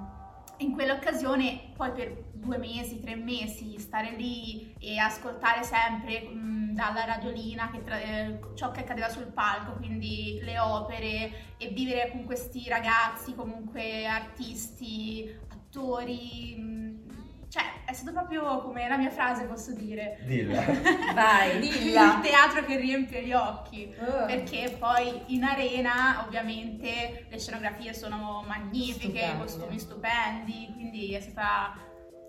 [0.57, 7.05] in quell'occasione poi per due mesi, tre mesi stare lì e ascoltare sempre mm, dalla
[7.05, 12.25] radiolina che tra- eh, ciò che accadeva sul palco, quindi le opere e vivere con
[12.25, 15.33] questi ragazzi, comunque artisti,
[15.75, 16.95] attori, mm,
[17.49, 20.19] cioè è stato proprio come la mia frase posso dire.
[20.25, 20.63] Dilla.
[21.13, 21.59] Vai.
[21.59, 22.15] Dilla.
[22.15, 24.25] Il teatro che riempie gli occhi Eh.
[24.25, 31.77] perché poi in arena ovviamente le scenografie sono magnifiche, i costumi stupendi, quindi è stata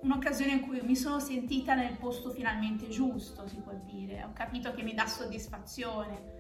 [0.03, 4.23] un'occasione in cui mi sono sentita nel posto finalmente giusto, si può dire.
[4.25, 6.35] Ho capito che mi dà soddisfazione.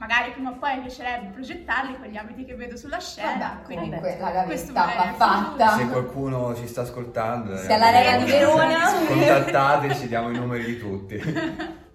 [0.00, 3.60] Magari prima o poi mi piacerebbe progettarli con gli abiti che vedo sulla scena.
[3.60, 5.68] Vabbè, quindi comunque la gavetta va fatta.
[5.76, 8.78] Se qualcuno ci sta ascoltando, Sia la Lega di Verona.
[9.06, 11.20] contattateci, diamo i numeri di tutti.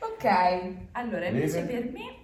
[0.00, 0.24] Ok.
[0.92, 2.14] Allora, invece per me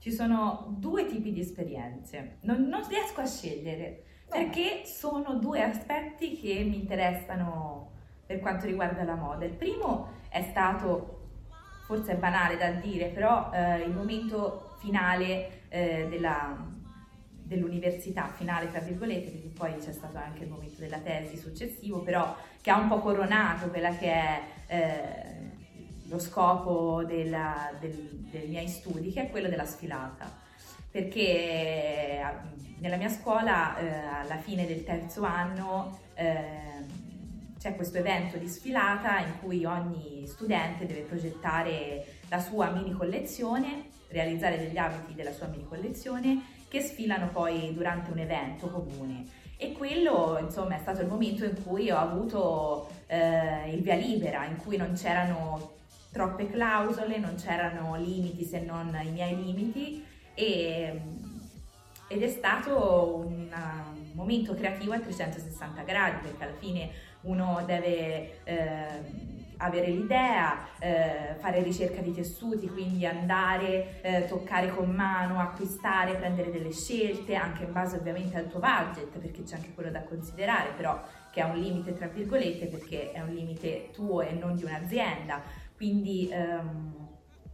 [0.00, 2.38] ci sono due tipi di esperienze.
[2.40, 4.42] Non, non riesco a scegliere Vabbè.
[4.42, 7.90] perché sono due aspetti che mi interessano
[8.26, 9.44] per quanto riguarda la moda.
[9.44, 11.21] Il primo è stato,
[11.84, 16.70] forse è banale da dire, però eh, il momento finale eh, della-
[17.44, 22.34] dell'università, finale tra virgolette, perché poi c'è stato anche il momento della tesi successivo, però
[22.60, 25.50] che ha un po' coronato quella che è eh,
[26.08, 30.30] lo scopo della- del- dei miei studi, che è quello della sfilata.
[30.90, 32.22] Perché eh,
[32.78, 33.88] nella mia scuola, eh,
[34.22, 36.71] alla fine del terzo anno, ehm,
[37.62, 43.90] c'è questo evento di sfilata in cui ogni studente deve progettare la sua mini collezione,
[44.08, 49.26] realizzare degli abiti della sua mini collezione che sfilano poi durante un evento comune.
[49.56, 54.44] E quello, insomma, è stato il momento in cui ho avuto eh, il via libera,
[54.46, 55.74] in cui non c'erano
[56.10, 61.00] troppe clausole, non c'erano limiti se non i miei limiti e,
[62.08, 63.48] ed è stato un
[64.14, 66.90] momento creativo a 360 gradi perché alla fine
[67.22, 74.90] uno deve eh, avere l'idea, eh, fare ricerca di tessuti, quindi andare, eh, toccare con
[74.90, 79.72] mano, acquistare, prendere delle scelte, anche in base ovviamente al tuo budget, perché c'è anche
[79.74, 84.20] quello da considerare, però che ha un limite tra virgolette perché è un limite tuo
[84.20, 85.40] e non di un'azienda.
[85.76, 87.01] Quindi ehm,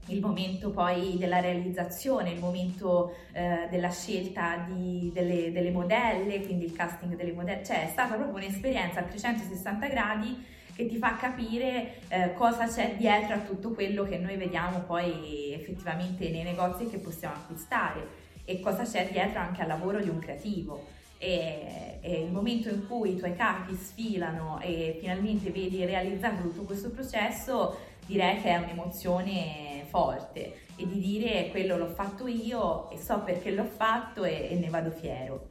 [0.08, 6.64] il momento poi della realizzazione, il momento eh, della scelta di- delle, delle modelle, quindi
[6.64, 11.16] il casting delle modelle, cioè è stata proprio un'esperienza a 360 gradi che ti fa
[11.16, 16.86] capire eh, cosa c'è dietro a tutto quello che noi vediamo poi effettivamente nei negozi
[16.86, 20.86] che possiamo acquistare e cosa c'è dietro anche al lavoro di un creativo.
[21.18, 26.62] E, e il momento in cui i tuoi capi sfilano e finalmente vedi realizzato tutto
[26.62, 27.76] questo processo,
[28.08, 33.50] direi che è un'emozione forte e di dire quello l'ho fatto io e so perché
[33.50, 35.50] l'ho fatto e, e ne vado fiero.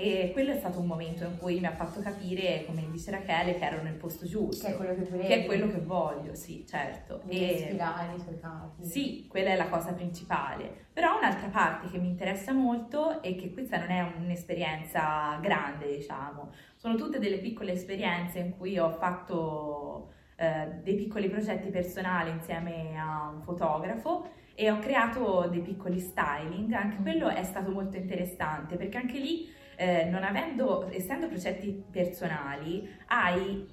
[0.00, 3.58] E quello è stato un momento in cui mi ha fatto capire, come dice Rachele,
[3.58, 4.64] che ero nel posto giusto.
[4.64, 5.26] Che è quello che volevi.
[5.26, 7.20] Che è quello che voglio, sì, certo.
[7.24, 8.86] Devi E- ispirare i tuoi capi.
[8.86, 10.86] sì, quella è la cosa principale.
[10.92, 16.52] Però un'altra parte che mi interessa molto e che questa non è un'esperienza grande, diciamo,
[16.76, 22.96] sono tutte delle piccole esperienze in cui ho fatto eh, dei piccoli progetti personali insieme
[22.96, 26.72] a un fotografo e ho creato dei piccoli styling.
[26.72, 32.88] Anche quello è stato molto interessante perché anche lì, eh, non avendo, essendo progetti personali,
[33.06, 33.66] hai,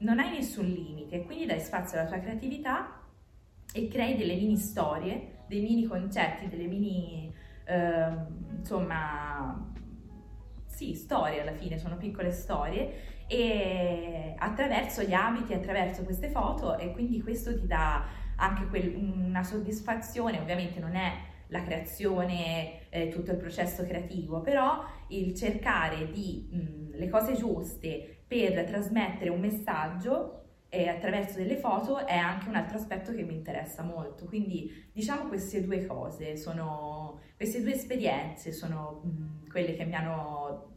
[0.00, 3.00] non hai nessun limite, quindi dai spazio alla tua creatività
[3.72, 9.72] e crei delle mini storie, dei mini concetti, delle mini, ehm, insomma,
[10.66, 16.92] sì, storie alla fine, sono piccole storie e attraverso gli abiti, attraverso queste foto e
[16.92, 18.04] quindi questo ti dà
[18.36, 21.12] anche quel- una soddisfazione, ovviamente non è
[21.48, 28.24] la creazione, eh, tutto il processo creativo, però il cercare di mh, le cose giuste
[28.26, 33.34] per trasmettere un messaggio e attraverso delle foto è anche un altro aspetto che mi
[33.34, 34.24] interessa molto.
[34.26, 40.72] Quindi diciamo queste due cose, sono, queste due esperienze sono mh, quelle che mi hanno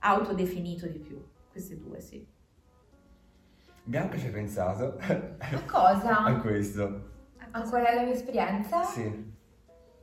[0.00, 1.22] autodefinito di più.
[1.52, 2.26] Queste due, sì.
[3.84, 6.24] Bianca ci hai pensato A cosa?
[6.24, 7.10] a questo?
[7.50, 8.82] Ancora è la mia esperienza?
[8.84, 9.30] Sì.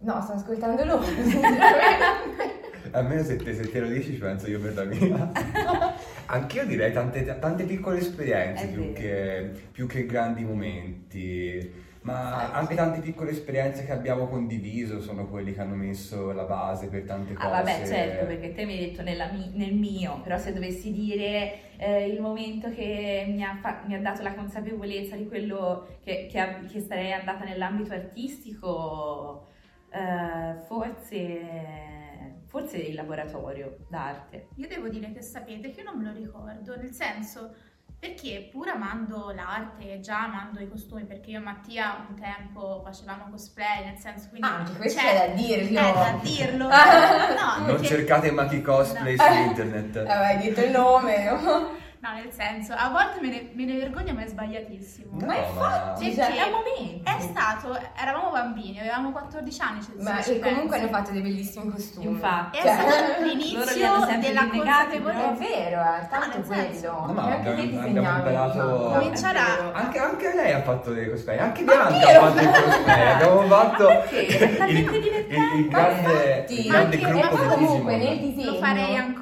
[0.02, 1.06] No, sto ascoltando lui.
[2.92, 5.32] Almeno se te, se te lo dici ci penso io per la mia.
[6.28, 11.88] Anch'io direi tante, tante piccole esperienze più che, più che grandi momenti.
[12.02, 16.88] Ma anche tante piccole esperienze che abbiamo condiviso sono quelli che hanno messo la base
[16.88, 17.46] per tante cose.
[17.46, 20.92] Ah vabbè certo, perché te mi hai detto nella mi- nel mio, però se dovessi
[20.92, 26.00] dire eh, il momento che mi ha, fa- mi ha dato la consapevolezza di quello
[26.04, 29.48] che, che, che sarei andata nell'ambito artistico,
[29.92, 34.48] eh, forse, forse il laboratorio d'arte.
[34.56, 37.54] Io devo dire che sapete che io non me lo ricordo, nel senso
[38.00, 43.26] perché pur amando l'arte, già amando i costumi, perché io e Mattia un tempo facevamo
[43.30, 44.48] cosplay, nel senso quindi...
[44.48, 45.80] Ah, anche questo c'è- è da dirlo.
[45.80, 46.68] È da dirlo.
[47.40, 49.24] No, Non perché- cercate Maki Cosplay No.
[49.24, 49.96] su internet.
[49.98, 51.78] Aveva detto il nome.
[52.02, 52.08] No?
[52.10, 55.20] No, nel senso, a volte me ne, me ne vergogno, ma è sbagliatissimo.
[55.20, 57.10] No, Ma infatti, Perché cioè, È un momento.
[57.10, 59.82] È stato, eravamo bambini, avevamo 14 anni.
[59.82, 62.06] Se Ma e comunque hanno fatto dei bellissimi costumi.
[62.06, 62.58] Infatti.
[62.58, 65.34] È Cioè, stato hanno l'inizio della rinnegati, È consapevolezza.
[65.34, 67.06] vero, è tanto nel senso- quello.
[67.06, 68.92] No, ma Anche abbiamo- disegnavi imparato-.
[68.94, 69.72] Comincerà-.
[69.74, 73.42] Anche, anche lei ha fatto dei cosplay, anche Ma Bianca ha fatto il cosplay, abbiamo
[73.42, 74.78] fatto il, il-
[75.60, 79.19] il grande, il grande anche- gruppo di comunque nel disegno Lo farei ancora,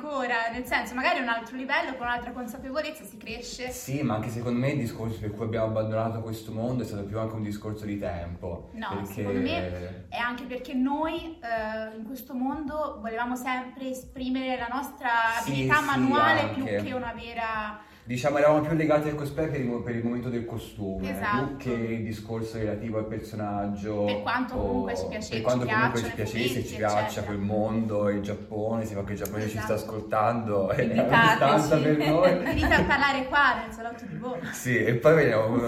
[0.52, 3.70] nel senso, magari a un altro livello, con un'altra consapevolezza si cresce.
[3.72, 7.04] Sì, ma anche secondo me il discorso per cui abbiamo abbandonato questo mondo è stato
[7.04, 8.70] più anche un discorso di tempo.
[8.74, 9.14] No, perché...
[9.14, 15.10] secondo me è anche perché noi eh, in questo mondo volevamo sempre esprimere la nostra
[15.42, 16.84] Sì, abilità sì, manuale più anche.
[16.84, 17.96] che una vera...
[18.08, 21.46] Diciamo eravamo più legati al cosplay per il, per il momento del costume, Esatto.
[21.46, 24.06] più che il discorso relativo al personaggio.
[24.06, 28.08] Per quanto o- comunque ci piace- Per quanto comunque ci piacesse, ci piaccia quel mondo,
[28.10, 29.90] il Giappone, se qualche giapponese ci sta Esatto.
[29.92, 32.38] ascoltando, è una distanza per noi.
[32.44, 34.40] Venite a parlare qua nel salotto di voi.
[34.54, 35.16] Sì, e poi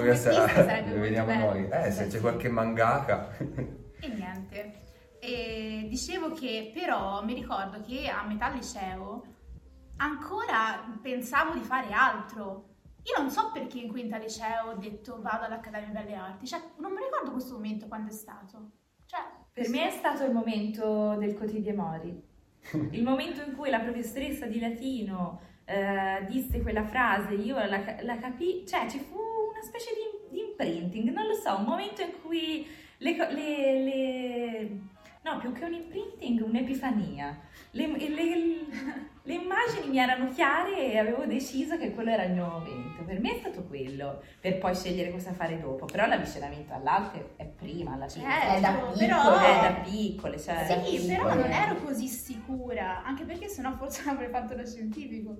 [0.04, 0.47] che sarà.
[0.47, 1.45] sarebbe molto Vediamo bello.
[1.45, 1.67] noi.
[1.69, 3.36] Eh, se c'è qualche mangaka.
[3.38, 4.73] E niente.
[5.19, 9.23] E dicevo che però mi ricordo che a metà liceo
[10.00, 12.66] ancora pensavo di fare altro.
[13.04, 16.92] Io non so perché in quinta liceo ho detto vado all'Accademia Belle Arti, cioè non
[16.92, 18.72] mi ricordo questo momento quando è stato.
[19.06, 19.20] Cioè,
[19.54, 22.22] Per me è stato il momento del Cotidie Mori,
[22.92, 28.18] il momento in cui la professoressa di latino eh, disse quella frase, io la, la
[28.18, 29.92] capì, cioè ci fu una specie
[30.30, 34.80] di, di imprinting, non lo so, un momento in cui le, le- le-
[35.24, 37.40] no, più che un imprinting, un'epifania.
[37.72, 42.47] Le, le- le immagini mi erano chiare e avevo deciso che quello era il mio
[42.47, 43.03] momento.
[43.03, 45.86] Per me è stato quello, per poi scegliere cosa fare dopo.
[45.86, 48.25] Però l'avvicinamento all'arte è prima, alla fine.
[48.25, 49.21] certo, È da però...
[49.21, 50.82] piccole, È da piccole, cioè.
[50.84, 51.15] Sì, piccole.
[51.17, 55.36] però non ero così sicura, anche perché sennò forse non avrei fatto lo scientifico.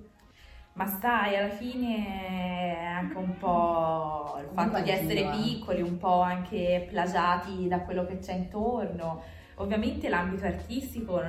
[0.74, 5.30] Ma sai, alla fine è anche un po' il fatto di essere eh.
[5.30, 9.22] piccoli, un po' anche plagiati da quello che c'è intorno.
[9.56, 11.20] Ovviamente l'ambito artistico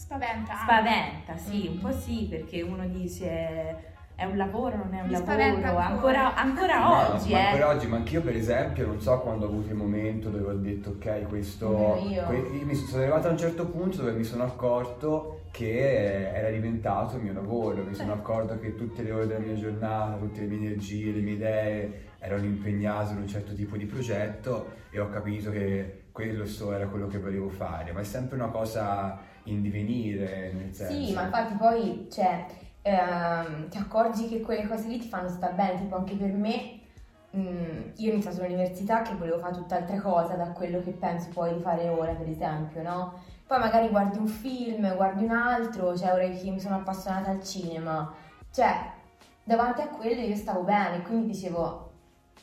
[0.00, 0.52] Spaventa.
[0.52, 0.62] anche.
[0.62, 1.80] spaventa, sì, un Mm.
[1.80, 5.82] po' sì, perché uno dice è un lavoro, non è un Mi spaventa lavoro.
[5.84, 6.34] ancora.
[6.34, 7.42] Ancora, ancora Ma- oggi, ma eh.
[7.44, 10.56] ancora oggi, ma anch'io per esempio non so quando ho avuto il momento dove ho
[10.56, 12.02] detto ok questo...
[12.08, 12.24] Io.
[12.24, 16.48] que- io mi sono arrivato a un certo punto dove mi sono accorto che era
[16.50, 20.40] diventato il mio lavoro, mi sono accorto che tutte le ore della mia giornata, tutte
[20.40, 24.98] le mie energie, le mie idee erano impegnate in un certo tipo di progetto e
[25.00, 29.18] ho capito che quello so- era quello che volevo fare, ma è sempre una cosa
[29.52, 30.92] in divenire, nel senso...
[30.92, 32.46] Sì, ma infatti poi, cioè,
[32.82, 36.80] ehm, ti accorgi che quelle cose lì ti fanno stare bene, tipo anche per me,
[37.36, 41.54] mm, io ho iniziato all'università che volevo fare tutt'altra cosa da quello che penso poi
[41.54, 43.22] di fare ora, per esempio, no?
[43.46, 47.42] Poi magari guardi un film, guardi un altro, cioè ora che mi sono appassionata al
[47.42, 48.12] cinema,
[48.52, 48.92] cioè,
[49.42, 51.90] davanti a quello io stavo bene, quindi dicevo,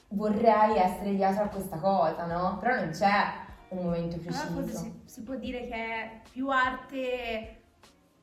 [0.10, 2.58] vorrei essere dietro a questa cosa, no?
[2.60, 4.77] Però non c'è un momento Allora forse preciso.
[4.80, 7.62] si, si può dire che più arte,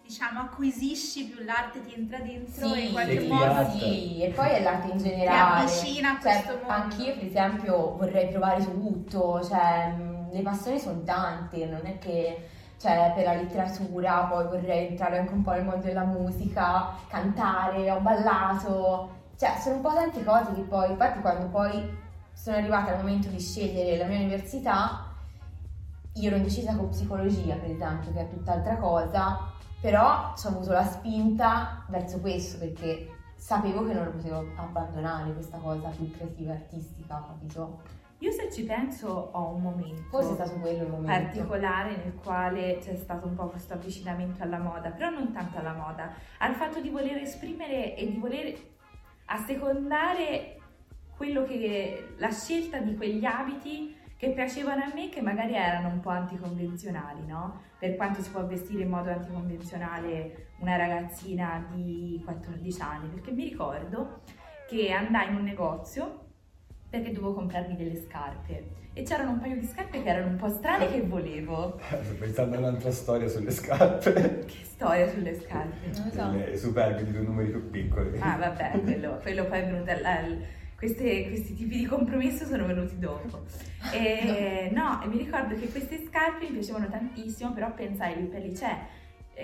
[0.02, 4.48] diciamo, acquisisci, più l'arte ti entra dentro e in qualche sì, modo sì, e poi
[4.50, 5.62] è l'arte in ti generale.
[5.64, 6.68] avvicina a Cioè, questo mondo.
[6.72, 9.94] anch'io per esempio vorrei provare tutto, cioè
[10.30, 15.32] le passioni sono tante, non è che cioè, per la letteratura poi vorrei entrare anche
[15.32, 20.52] un po' nel mondo della musica, cantare, ho ballato, cioè sono un po' tante cose
[20.54, 22.02] che poi, infatti quando poi
[22.34, 25.03] sono arrivata al momento di scegliere la mia università,
[26.14, 30.72] io ero indecisa con psicologia per esempio, che è tutt'altra cosa, però ci ho avuto
[30.72, 36.52] la spinta verso questo perché sapevo che non lo potevo abbandonare questa cosa più creativa
[36.52, 37.82] e artistica, capito?
[38.18, 41.06] Io se ci penso ho un momento Forse è stato quello il momento.
[41.06, 45.74] particolare nel quale c'è stato un po' questo avvicinamento alla moda, però non tanto alla
[45.74, 48.56] moda, al fatto di voler esprimere e di voler
[49.26, 50.58] assecondare
[51.16, 53.93] quello che la scelta di quegli abiti
[54.24, 57.60] che piacevano a me che magari erano un po' anticonvenzionali, no?
[57.78, 63.44] Per quanto si può vestire in modo anticonvenzionale una ragazzina di 14 anni, perché mi
[63.44, 64.20] ricordo
[64.66, 66.20] che andai in un negozio
[66.88, 70.48] perché dovevo comprarmi delle scarpe e c'erano un paio di scarpe che erano un po'
[70.48, 71.78] strane che volevo.
[71.84, 74.44] Sto pensando a un'altra storia sulle scarpe.
[74.46, 75.90] Che storia sulle scarpe.
[75.92, 76.30] Non lo so.
[76.30, 78.18] Le superbe di due numeri più piccoli.
[78.20, 79.90] Ah, vabbè, quello, quello poi è venuto.
[79.90, 80.44] al-
[80.84, 83.42] queste- questi tipi di compromesso sono venuti dopo.
[83.92, 88.42] E, no, e mi ricordo che queste scarpe mi piacevano tantissimo, però pensai lì per
[88.42, 88.78] lì, cioè,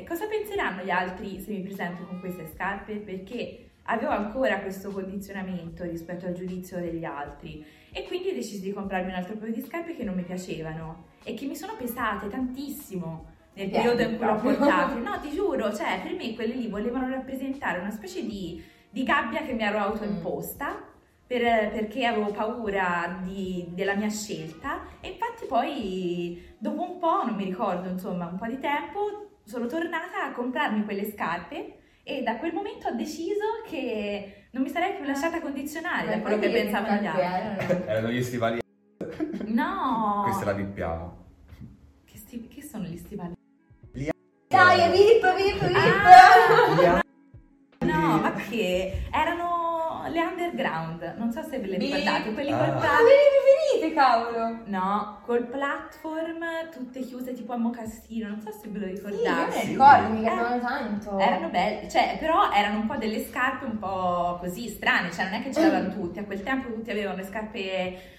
[0.06, 2.96] cosa penseranno gli altri se mi presento con queste scarpe?
[2.96, 9.08] Perché avevo ancora questo condizionamento rispetto al giudizio degli altri e quindi decisi di comprarmi
[9.10, 13.26] un altro paio di scarpe che non mi piacevano e che mi sono pesate tantissimo
[13.54, 15.00] nel Beh, periodo in cui l'ho portate.
[15.00, 19.42] No, ti giuro, cioè per me quelle lì volevano rappresentare una specie di di gabbia
[19.42, 20.88] che mi ero autoimposta.
[21.30, 27.36] Per- perché avevo paura di- della mia scelta e infatti poi dopo un po', non
[27.36, 32.36] mi ricordo insomma, un po' di tempo, sono tornata a comprarmi quelle scarpe e da
[32.38, 37.00] quel momento ho deciso che non mi sarei più lasciata condizionare da quello che pensavano
[37.00, 37.82] gli altri.
[37.86, 38.58] Erano gli stivali.
[39.44, 40.22] No!
[40.24, 41.24] Questa la bippiamo.
[42.06, 43.34] Che, sti- che sono gli stivali?
[44.48, 45.72] Dai, vip, vip, vip!
[46.04, 47.00] Ah!
[47.78, 49.04] Gli No, ma che?
[49.12, 49.59] Erano
[50.10, 52.56] le underground, non so se ve le ricordate, quelli Ah.
[52.56, 53.04] col Ah, platform.
[53.04, 54.58] le mie preferite, cavolo!
[54.66, 59.08] No, col platform, tutte chiuse tipo a mocassino, non so se ve lo Sì, io
[59.08, 59.46] ricordate.
[59.46, 59.58] me Sì.
[59.66, 61.18] ne ricordo, mi Eh, piacevano tanto.
[61.18, 65.34] Erano belle, cioè, però erano un po' delle scarpe un po' così strane, cioè non
[65.34, 67.58] è che ce l'avevano tutti, a quel tempo tutti avevano le scarpe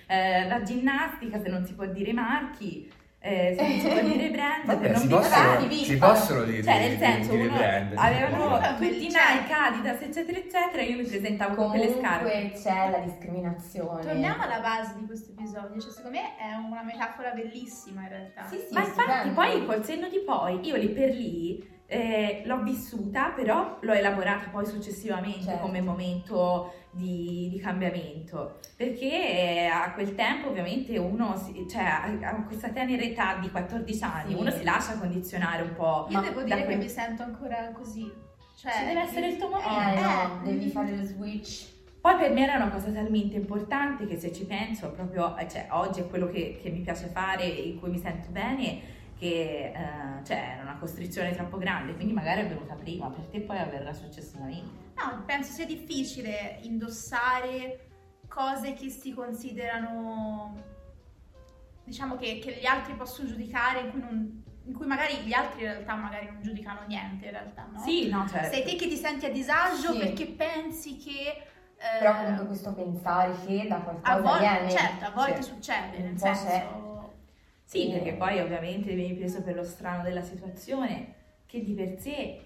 [0.07, 2.91] eh, da ginnastica, se non si può dire marchi,
[3.23, 6.43] eh, se non si può dire brand, Vabbè, per non si vi- possono, si possono
[6.43, 7.93] dire, Cioè, nel senso, dire uno brand.
[7.95, 12.31] avevano tutti Nike, Adidas, eccetera, eccetera, io mi presentavo con quelle scarpe.
[12.31, 14.01] Comunque c'è la discriminazione.
[14.01, 18.47] Torniamo alla base di questo episodio, cioè secondo me è una metafora bellissima in realtà.
[18.47, 22.61] Sì, sì, Ma infatti poi col senno di poi, io lì per lì eh, l'ho
[22.63, 25.59] vissuta, però l'ho elaborata poi successivamente Certo.
[25.59, 32.43] come momento di, di cambiamento, perché eh, a quel tempo ovviamente uno, si- cioè a,
[32.47, 34.39] questa tenera età di 14 anni, Sì.
[34.39, 36.07] uno si lascia condizionare un po'.
[36.09, 38.09] Io devo dire che quel- mi sento ancora così.
[38.55, 39.99] Cioè, Ci deve essere il tuo momento.
[39.99, 40.51] Eh no, Eh.
[40.53, 41.67] devi fare lo switch.
[41.99, 45.67] Poi per me era una cosa talmente importante che se ci penso proprio, eh, cioè
[45.71, 48.79] oggi è quello che, che mi piace fare e in cui mi sento bene,
[49.21, 53.41] che eh, cioè era una costrizione troppo grande, quindi magari è venuta prima, per te
[53.41, 54.89] poi avverrà successivamente.
[54.95, 57.87] No, penso sia difficile indossare
[58.27, 60.55] cose che si considerano,
[61.83, 65.65] diciamo che, che gli altri possono giudicare, in cui, non- in cui magari gli altri
[65.65, 67.79] in realtà magari non giudicano niente in realtà, no?
[67.79, 68.49] Sì, no, cioè...
[68.51, 69.97] Sei te che ti senti a disagio Sì.
[69.99, 71.43] perché pensi che...
[71.77, 74.71] eh, Però comunque questo pensare che da a qualcosa volte, viene.
[74.71, 75.51] certo, a volte Sì.
[75.51, 76.67] succede, nel po' c'è.
[77.71, 81.13] Sì, perché poi ovviamente vieni preso per lo strano della situazione,
[81.45, 82.41] che di per sé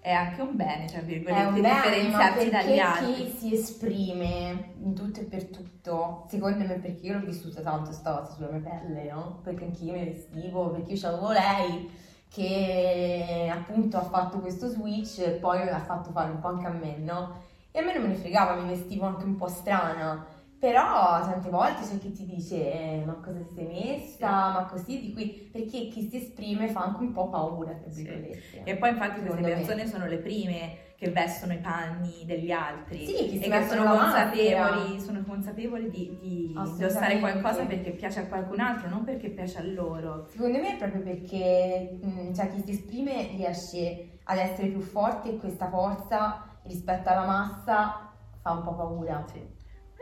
[0.00, 3.12] è anche un bene, tra virgolette, differenziarsi dagli altri.
[3.14, 7.92] chi si esprime in tutto e per tutto, secondo me perché io l'ho vissuta tanto
[7.92, 9.38] sta cosa sulla mia pelle, no?
[9.44, 11.90] Perché anch'io mi vestivo, perché io avevo lei
[12.28, 16.70] che appunto ha fatto questo switch e poi l'ha fatto fare un po' anche a
[16.70, 17.42] me, no?
[17.70, 20.33] E a me non me ne fregava, mi vestivo anche un po' strana.
[20.64, 24.98] Però tante volte c'è chi ti dice eh, ma cosa ti sei messa, ma così
[24.98, 28.32] di qui, perché chi si esprime fa anche un po' paura, tra Sì.
[28.64, 29.54] E poi infatti queste Secondo me.
[29.56, 33.04] persone sono le prime che vestono i panni degli altri.
[33.04, 38.60] Sì, e che sono consapevoli, sono consapevoli di, di indossare qualcosa perché piace a qualcun
[38.60, 40.28] altro, non perché piace a loro.
[40.30, 45.28] Secondo me è proprio perché mh, cioè, chi si esprime riesce ad essere più forte
[45.28, 49.26] e questa forza rispetto alla massa fa un po' paura.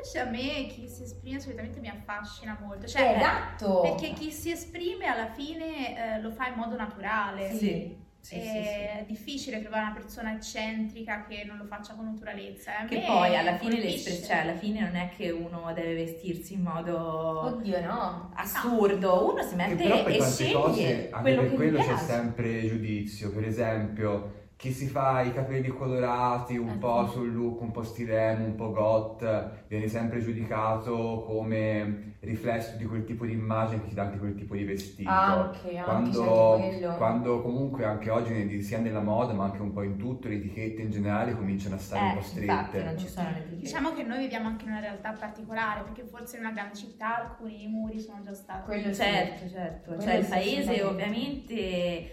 [0.03, 3.81] Invece a me chi si esprime solitamente mi affascina molto, Eh, cioè esatto!
[3.83, 7.53] perché chi si esprime alla fine eh, lo fa in modo naturale.
[7.53, 8.01] Sì.
[8.23, 8.53] Sì, sì, sì, sì.
[8.53, 12.79] è difficile trovare una persona eccentrica che non lo faccia con naturalezza.
[12.79, 16.63] A Che poi alla fine, cioè, alla fine non è che uno deve vestirsi in
[16.63, 18.31] modo Oddio no!
[18.37, 21.79] assurdo, uno si mette però per e tante sceglie cose, anche quello per che quello
[21.81, 23.33] c'è sempre giudizio.
[23.33, 27.83] Per esempio, chi si fa i capelli colorati, un Eh, po' sul look, un po'
[27.83, 33.89] stilemo, un po' goth, viene sempre giudicato come riflesso di quel tipo di immagine che
[33.89, 35.11] ti dà anche quel tipo di vestito.
[35.11, 36.95] Anche, anche Quando, anche quello.
[36.97, 40.81] quando comunque anche oggi sia nella moda ma anche un po' in tutto le etichette
[40.83, 42.85] in generale cominciano a stare un Eh, po' infatti strette.
[42.85, 43.63] non ci sono le etichette.
[43.63, 47.17] Diciamo che noi viviamo anche in una realtà particolare, perché forse in una grande città
[47.31, 48.63] alcuni muri sono già stati.
[48.67, 48.95] Quello.
[48.95, 52.11] Certo, certo, Quello cioè il paese ovviamente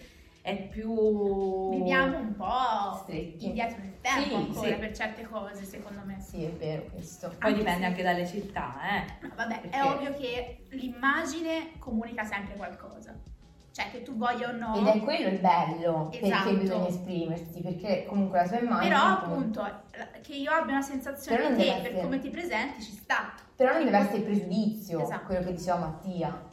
[0.50, 1.70] è più...
[1.70, 3.45] Viviamo un po' Stretti.
[3.45, 4.74] indietro nel tempo Sì, ancora sì.
[4.76, 6.20] per certe cose, secondo me.
[6.20, 7.34] Sì, è vero questo.
[7.39, 9.26] Poi dipende anche dalle città, eh.
[9.28, 13.16] No, vabbè, Perché- è ovvio che l'immagine comunica sempre qualcosa.
[13.72, 14.76] Cioè, che tu voglia o no.
[14.76, 16.43] Ed è quello il bello, Esatto.
[16.50, 18.89] perché bisogna esprimersi, perché comunque la sua immagine...
[18.93, 19.72] Però appunto
[20.22, 23.32] che io abbia una sensazione deve per essere- come ti presenti ci sta.
[23.56, 25.26] Però non deve essere pregiudizio, Esatto.
[25.28, 26.47] quello che diceva Mattia.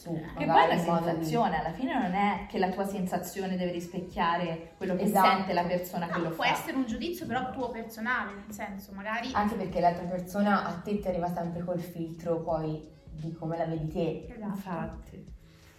[0.00, 3.58] Su, Che poi una modo di- sensazione, alla fine non è che la tua sensazione
[3.58, 5.28] deve rispecchiare quello che Esatto.
[5.28, 6.52] sente la persona che No, lo può fa.
[6.52, 10.98] essere un giudizio però tuo personale, nel senso, magari Anche perché l'altra persona a te
[11.00, 14.26] ti arriva sempre col filtro poi di come la vedi te.
[14.30, 14.46] Esatto.
[14.46, 15.32] Infatti.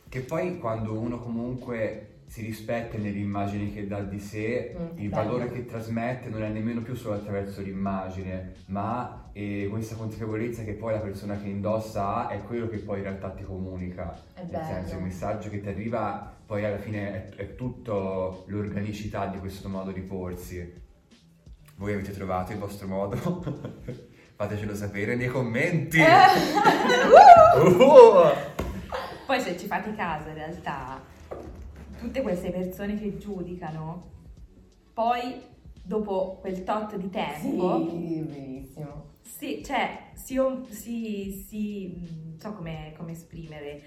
[0.08, 5.10] Che poi quando uno comunque si rispecchia nelle immagini che dà di sé, Mm, il
[5.10, 5.24] bello.
[5.32, 10.72] valore che trasmette non è nemmeno più solo attraverso l'immagine, ma eh, questa consapevolezza che
[10.72, 14.18] poi la persona che indossa ha è quello che poi in realtà ti comunica.
[14.34, 14.64] È Nel bello.
[14.64, 19.68] senso, il messaggio che ti arriva poi alla fine è, è tutto l'organicità di questo
[19.68, 20.74] modo di porsi.
[21.76, 23.18] voi avete trovato il vostro modo?
[24.38, 26.00] Fatecelo sapere nei commenti.
[26.00, 26.06] Eh.
[27.60, 28.32] Uh!
[29.26, 31.02] Poi se ci fate caso, in realtà,
[32.02, 34.10] tutte queste persone che giudicano,
[34.94, 35.42] poi
[35.84, 39.06] dopo quel tot di tempo, Sì, benissimo.
[39.22, 40.38] si, cioè, si,
[40.70, 43.82] si, si- non so come, come esprimere,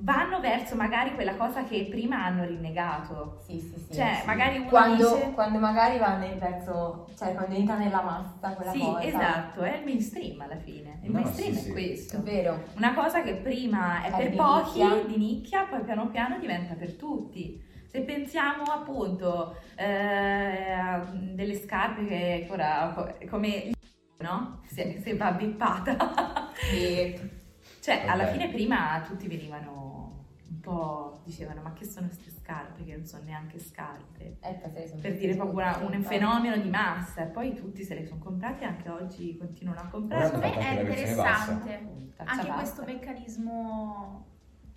[0.00, 3.40] vanno verso magari quella cosa che prima hanno rinnegato.
[3.44, 3.94] Sì, sì, sì.
[3.94, 4.26] Cioè, sì.
[4.26, 5.30] magari uno quando, dice...
[5.32, 9.02] quando magari va nel verso, cioè quando entra nella massa quella Sì, cosa.
[9.02, 11.00] esatto, è il mainstream alla fine.
[11.02, 11.68] Il No, mainstream sì, è sì.
[11.68, 12.22] È questo.
[12.22, 12.62] vero.
[12.76, 15.04] Una cosa che prima è È per di pochi, nicchia.
[15.04, 17.66] di nicchia, poi piano piano diventa per tutti.
[17.86, 23.70] Se pensiamo appunto eh, a delle scarpe che ora co- come
[24.18, 24.60] no?
[24.66, 26.50] Se, se va bippata.
[26.54, 27.36] Sì.
[27.80, 28.32] cioè, alla Vabbè.
[28.32, 33.24] fine prima tutti venivano un po' dicevano "Ma che sono queste scarpe che non sono
[33.24, 34.54] neanche scarpe?" Eh,
[35.00, 38.64] Per dire proprio una- un fenomeno di massa, e poi tutti se le sono comprate
[38.64, 40.24] e anche oggi continuano a comprare.
[40.26, 41.72] Secondo me è interessante
[42.16, 42.52] anche bassa.
[42.54, 44.26] questo meccanismo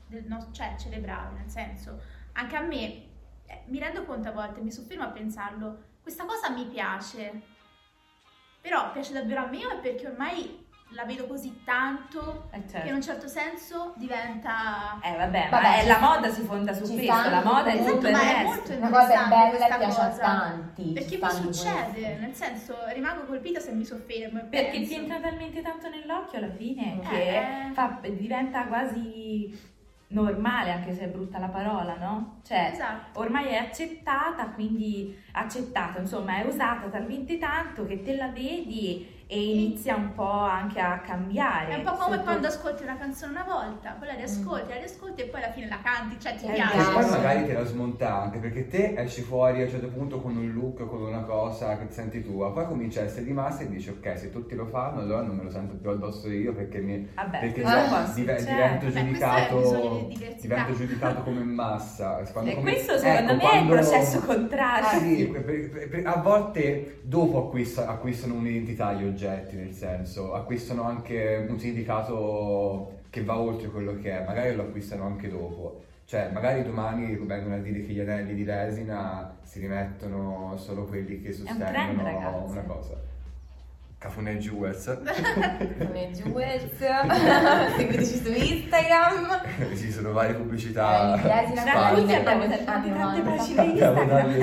[0.08, 2.00] del no- cioè cerebrale, nel senso,
[2.34, 3.10] anche a me
[3.46, 7.42] eh, mi rendo conto a volte, mi soffermo a pensarlo, questa cosa mi piace,
[8.62, 12.70] però piace davvero a me o è perché ormai la vedo così tanto Eh, che
[12.70, 12.88] certo.
[12.90, 15.00] in un certo senso diventa...
[15.02, 17.94] Eh vabbè, Vabbè, è la moda si fonda su questo, stanno la moda è comunque-
[17.94, 18.46] tutto il ma è resto.
[18.48, 20.22] molto Una cosa interessante bella e questa piace a cosa.
[20.22, 20.84] tanti.
[20.92, 24.88] Perché mi succede, nel senso, rimango colpita se mi soffermo Perché penso.
[24.90, 27.08] ti entra talmente tanto nell'occhio alla fine Eh.
[27.08, 27.42] che
[27.74, 29.70] fa- diventa quasi
[30.08, 32.40] normale, anche se è brutta la parola, no?
[32.46, 33.18] Cioè, Esatto.
[33.22, 39.42] ormai è accettata, quindi accettata, insomma, è usata talmente tanto che te la vedi e
[39.42, 41.72] inizia un po' anche a cambiare.
[41.72, 44.76] È un po' come Sotto- quando ascolti una canzone una volta, poi la riascolti, la
[44.76, 46.78] riascolti e poi alla fine la canti, cioè ti Eh, piace.
[46.78, 50.20] E poi magari te la smonta anche perché te esci fuori a un certo punto
[50.20, 53.32] con un look, con una cosa che ti senti tua, poi cominci a essere di
[53.32, 56.30] massa e dici ok se tutti lo fanno allora non me lo sento più addosso
[56.30, 58.44] io perché, mi, Vabbè, perché può dive- succedere.
[58.44, 62.22] divento, Beh, giudicato, di divento giudicato come massa.
[62.34, 64.88] Quando E come- questo secondo ecco, me è il quando- processo contrario.
[64.88, 70.34] Ah, sì, per- per- per- a volte dopo acquista- acquistano un'identità gli oggetti, nel senso,
[70.34, 75.84] acquistano anche un significato che va oltre quello che è, magari lo acquistano anche dopo.
[76.06, 81.22] Cioè, magari domani vengono a dire che gli anelli di resina si rimettono solo quelli
[81.22, 82.52] che trend, sostengono ragazzi.
[82.52, 83.10] una cosa.
[83.98, 84.98] Cafuné Jewels.
[85.78, 86.74] Con i Jewels,
[87.78, 89.76] seguiteci su Instagram.
[89.78, 91.14] Ci sono varie pubblicità.
[91.14, 93.30] Eh, Resina abbiamo tante, tante 90.
[93.30, 94.08] pagine Abbiamo Instagram.
[94.08, 94.40] dalle-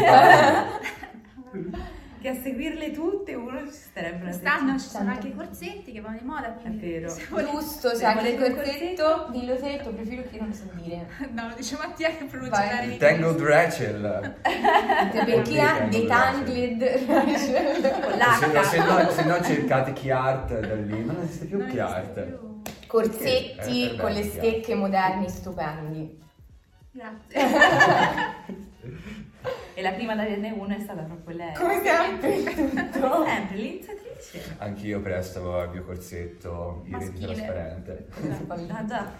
[2.20, 6.00] che a seguirle tutte uno ci starebbe una Quest'anno ci sono anche i corsetti che
[6.00, 7.14] vanno di moda, quindi È vero.
[7.50, 10.64] Giusto, Se c'è anche il un corsetto, dillo te il tuo profilo che non so
[10.74, 11.06] dire.
[11.32, 14.36] No, lo dice Mattia che pronuncia bene Il Tangled Rachel.
[14.42, 21.20] Per chi ha Tangled Detangled Con Se, no, se no cercate Chiart da lì, non
[21.22, 22.20] esiste più Non Chiart.
[22.22, 22.62] più.
[22.86, 26.20] corsetti è con le stecche moderni stupendi.
[26.90, 28.56] Grazie.
[29.74, 31.54] E la prima ad averne uno è stata proprio lei.
[31.54, 33.24] Come sempre tutto.
[33.26, 34.56] Sempre l'iniziatrice.
[34.58, 37.34] Anch'io presto il mio corsetto Maschile.
[37.34, 38.06] trasparente.
[38.70, 39.10] Ah già.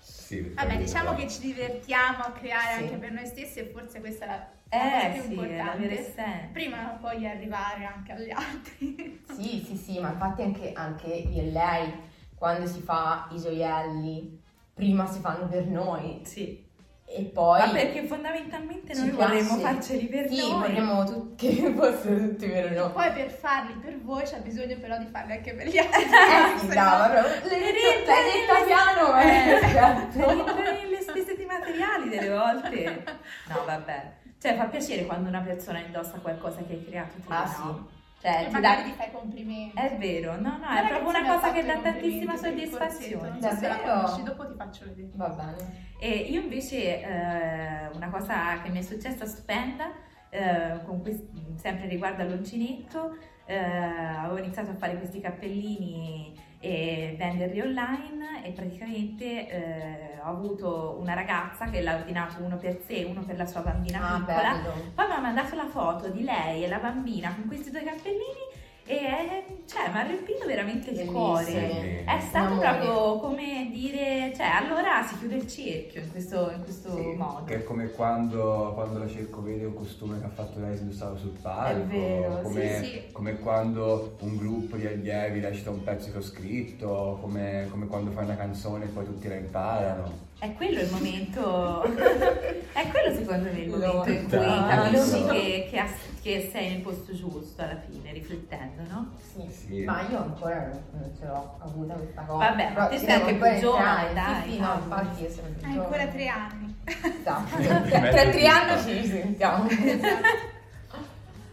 [0.00, 2.82] Sì, Vabbè, diciamo che ci divertiamo a creare Sì.
[2.84, 6.48] anche per noi stessi e forse questa è la, Eh più sì, è la importante.
[6.52, 9.20] Prima o poi arrivare anche agli altri.
[9.38, 11.92] Sì, sì, sì, ma infatti anche, anche io e lei,
[12.34, 14.40] quando si fa i gioielli,
[14.74, 16.66] prima si fanno per noi Sì.
[17.10, 17.58] E poi...
[17.60, 19.60] Ma perché fondamentalmente noi vorremmo piace.
[19.62, 20.52] farceli per Sì, noi.
[20.60, 22.90] vorremmo tu- che fossero tutti per noi.
[22.90, 26.02] Poi per farli per voi c'è bisogno però di farli anche per gli altri.
[26.02, 27.06] Eh sì, no- brava.
[27.08, 33.04] L'hai detto, l'hai detta piano, ma Eh, rientrare nelle spese di materiali delle volte.
[33.48, 34.12] No, vabbè.
[34.40, 37.88] Cioè, fa piacere quando una persona indossa qualcosa che hai creato tu, Ah, no?
[37.90, 37.96] sì.
[38.20, 38.88] Cioè, E ti magari dà...
[38.88, 39.76] ti fai complimenti.
[39.78, 43.40] È vero, no, no, è proprio una cosa che dà tantissima soddisfazione.
[43.40, 44.00] So se la Davvero?
[44.00, 45.10] conosci, dopo ti faccio vedere.
[45.14, 45.86] Va bene.
[46.00, 49.92] E io invece eh, una cosa che mi è successa stupenda,
[50.30, 53.16] eh, quest- sempre riguardo all'uncinetto,
[53.46, 60.96] eh, avevo iniziato a fare questi cappellini e venderli online e praticamente eh, ho avuto
[61.00, 64.52] una ragazza che l'ha ordinato uno per sé, uno per la sua bambina Ah, piccola.
[64.54, 64.72] bello.
[64.94, 68.46] Poi mi ha mandato la foto di lei e la bambina con questi due cappellini
[68.88, 71.18] e cioè, mi ha riempito veramente il Bellissimo.
[71.18, 72.04] cuore.
[72.04, 72.78] È stato Un amore.
[72.86, 77.44] proprio come dire, cioè allora si chiude il cerchio in questo, in questo Sì, modo.
[77.44, 81.16] Che è come quando, quando la cerco vede un costume che ha fatto lei indossava
[81.18, 81.80] sul palco.
[81.82, 83.02] È vero, come, sì, sì.
[83.12, 88.10] come quando un gruppo di allievi recita un pezzo che ho scritto, come, come quando
[88.10, 90.26] fai una canzone e poi tutti la imparano.
[90.38, 91.82] È quello il momento,
[92.72, 95.88] è quello secondo me il momento in cui capisci che, che ha-
[96.22, 99.10] che sei nel posto giusto alla fine, riflettendo, no?
[99.32, 99.46] Sì.
[99.50, 99.84] Sì.
[99.84, 102.48] Ma io ancora non, ce l'ho avuta questa cosa.
[102.48, 104.66] Vabbè, ma Però te sei anche più giovane, dai, Sì, sì, no?
[104.66, 106.76] no, infatti io sono più Hai ancora tre anni.
[106.84, 107.56] Esatto.
[107.88, 109.68] Tra, tre anni ci risentiamo.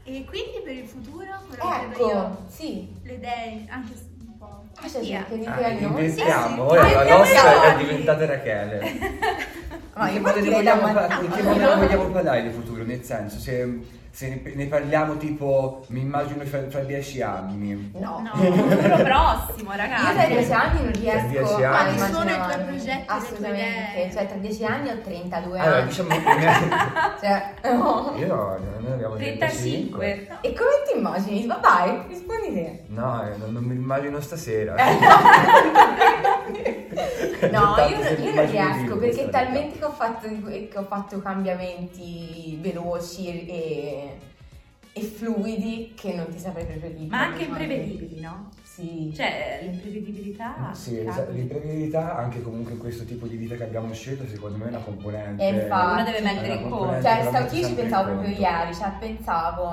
[0.08, 1.58] E quindi per il futuro, che
[1.90, 2.96] vedo io, ecco, sì.
[3.04, 4.64] le idee, anche se un po'.
[4.76, 5.18] Ah, cioè, Mattia.
[5.18, 5.84] cerca di Ah, dire noi.
[5.90, 6.78] inventiamo, Sì, sì.
[6.78, 8.80] ora la Inventiamo nostra è diventata Rachele.
[9.96, 11.22] Ma io In che modo ne partirei da vogliamo, Matteo.
[11.24, 12.84] in che modo ne vogliamo parlare di futuro?
[12.84, 13.40] Nel senso,
[14.16, 17.92] se, ne, ne parliamo tipo, mi immagino fra, fra dieci anni.
[18.00, 18.22] No.
[18.24, 18.32] No.
[18.42, 20.14] Futuro prossimo, Io ragazzi.
[20.14, 24.10] tra dieci anni non riesco a Quali sono i tuoi progetti, Assolutamente.
[24.14, 25.88] Cioè, tra dieci anni ho 32 Allora, anni.
[25.90, 26.22] diciamo che
[27.20, 28.14] Cioè, no.
[28.18, 30.28] io no, noi abbiamo 35.
[30.40, 31.46] E come ti immagini?
[31.46, 32.84] Ma vai, rispondi te.
[32.88, 34.76] No, eh, non, non mi immagino stasera.
[37.52, 43.46] No, io, io non riesco perché talmente che ho fatto, che ho fatto cambiamenti veloci
[43.46, 44.05] e,
[44.98, 47.08] e fluidi che non ti saprei proprio dire.
[47.10, 48.50] Ma anche imprevedibili, no?
[48.64, 49.12] Sì.
[49.16, 50.72] Cioè, l'imprevedibilità.
[50.74, 54.66] Sì, esatto, l'imprevedibilità anche comunque in questo tipo di vita che abbiamo scelto secondo me
[54.66, 55.94] è una componente E infatti.
[55.94, 57.02] Uno deve mettere in una conto.
[57.02, 59.64] Cioè, stavo, io ci pensavo proprio ieri, cioè pensavo,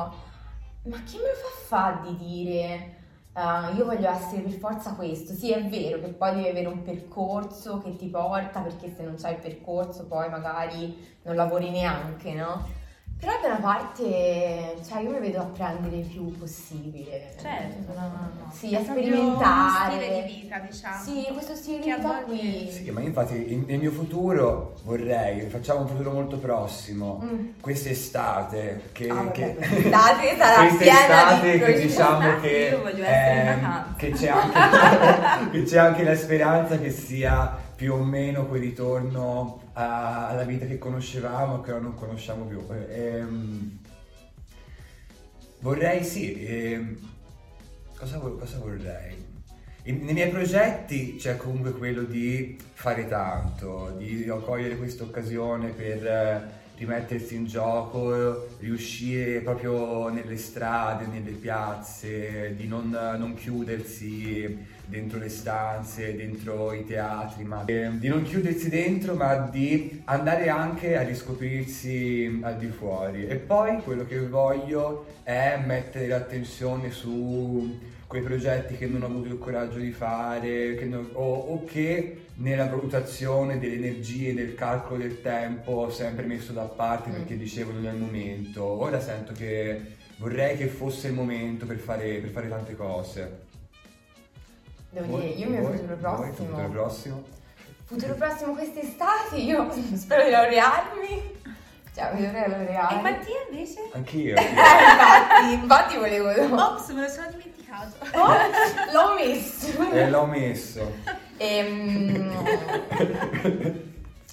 [0.84, 2.94] ma che me lo fa fa di dire
[3.34, 5.32] "Ah, io voglio essere per forza questo?
[5.34, 9.14] Sì, è vero che poi devi avere un percorso che ti porta, perché se non
[9.16, 12.80] c'hai il percorso poi magari non lavori neanche, no?
[13.22, 17.32] Però da una parte, cioè io mi vedo apprendere il più possibile.
[17.40, 18.50] Certo, no, no, no.
[18.52, 19.94] Sì, a sperimentare.
[19.94, 21.02] uno stile di vita, diciamo.
[21.04, 22.68] Sì, questo stile di Che a vita qui.
[22.72, 27.48] Sì, ma infatti in- nel mio futuro vorrei, facciamo un futuro molto prossimo, Mm.
[27.60, 29.08] quest'estate che...
[29.08, 33.64] Ah, vabbè, che- quest'estate sarà piena quest'estate di che diciamo che, Io voglio essere in
[33.64, 38.62] ehm, che c'è anche, che c'è anche la speranza che sia più o meno quel
[38.62, 42.64] ritorno a- alla vita che conoscevamo che ora non conosciamo più.
[42.70, 43.78] Eh, ehm,
[45.60, 46.96] vorrei sì, ehm,
[47.96, 49.30] cosa, cosa vorrei?
[49.84, 56.60] Nei miei progetti c'è comunque quello di fare tanto, di cogliere questa occasione per eh,
[56.76, 65.28] rimettersi in gioco, riuscire proprio nelle strade, nelle piazze, di non, non chiudersi dentro le
[65.28, 67.62] stanze, dentro i teatri, ma
[67.98, 73.26] di non chiudersi dentro, ma di andare anche a riscoprirsi al di fuori.
[73.26, 79.28] E poi quello che voglio è mettere l'attenzione su quei progetti che non ho avuto
[79.28, 84.98] il coraggio di fare che non- o, o che nella valutazione delle energie, del calcolo
[85.00, 87.12] del tempo ho sempre messo da parte Mm.
[87.12, 88.64] perché dicevo non è il momento.
[88.64, 89.80] Ora sento che
[90.18, 93.50] vorrei che fosse il momento per fare, per fare tante cose.
[94.92, 96.32] Devo Voi- dire, io il mio voi- futuro voi, prossimo.
[96.48, 97.22] futuro prossimo?
[97.84, 101.40] Futuro prossimo quest'estate, io spero di laurearmi.
[101.94, 102.94] Cioè, mi dovrei laureare.
[102.98, 103.80] E Mattia invece?
[103.92, 104.34] Anch'io.
[104.40, 106.28] Eh, infatti, infatti volevo...
[106.54, 107.60] Ops, me lo sono dimenticato.
[108.14, 108.28] Oh,
[108.92, 109.90] l'ho messo.
[109.90, 110.92] e l'ho messo.
[111.38, 112.30] Ehm,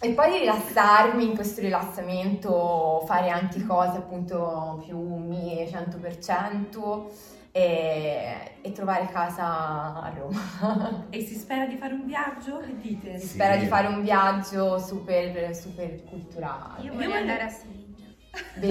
[0.01, 7.03] E poi rilassarmi in questo rilassamento, fare anche cose appunto più mie 100%
[7.51, 11.07] e, e trovare casa a Roma.
[11.09, 12.59] E si spera di fare un viaggio?
[12.59, 13.17] Che dite?
[13.19, 13.33] Si Sì.
[13.33, 16.83] spera di fare un viaggio super, super culturale.
[16.83, 17.87] Io voglio- andare a Siviglia.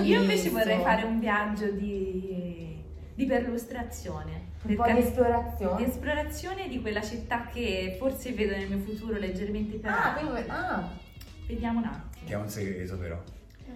[0.03, 2.81] Io invece vorrei fare un viaggio di,
[3.15, 4.47] di perlustrazione.
[4.63, 5.77] un po' Per di esplorazione.
[5.77, 10.49] di esplorazione di quella città che forse vedo nel mio futuro leggermente più Ah, quindi,
[10.49, 10.89] ah,
[11.47, 12.27] Vediamo un attimo.
[12.27, 13.21] Che è un segreto però.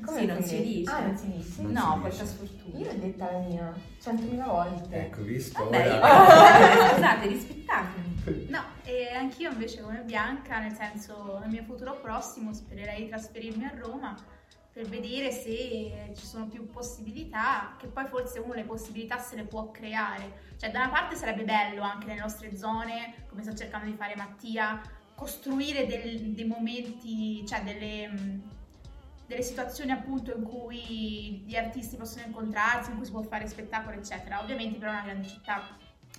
[0.04, 0.90] Come Sì, non si dice.
[0.90, 1.62] Ah, non si dice?
[1.62, 2.34] Non no, si questa dice.
[2.34, 2.78] sfortuna.
[2.78, 4.96] Io l'ho detta la mia 100.000 volte.
[4.96, 5.62] Ecco, visto?
[5.64, 8.10] Vabbè, io- scusate, rispettatemi.
[8.50, 13.64] No, e anch'io invece come Bianca, nel senso nel mio futuro prossimo spererei di trasferirmi
[13.64, 14.14] a Roma
[14.72, 19.42] per vedere se ci sono più possibilità, che poi forse uno le possibilità se le
[19.44, 20.50] può creare.
[20.56, 24.14] Cioè da una parte sarebbe bello anche nelle nostre zone, come sta cercando di fare
[24.16, 24.80] Mattia,
[25.16, 28.42] costruire del- dei momenti, cioè delle, mh,
[29.32, 33.96] delle situazioni appunto in cui gli artisti possono incontrarsi, in cui si può fare spettacolo
[33.96, 34.40] eccetera.
[34.40, 35.62] Ovviamente però è una grande città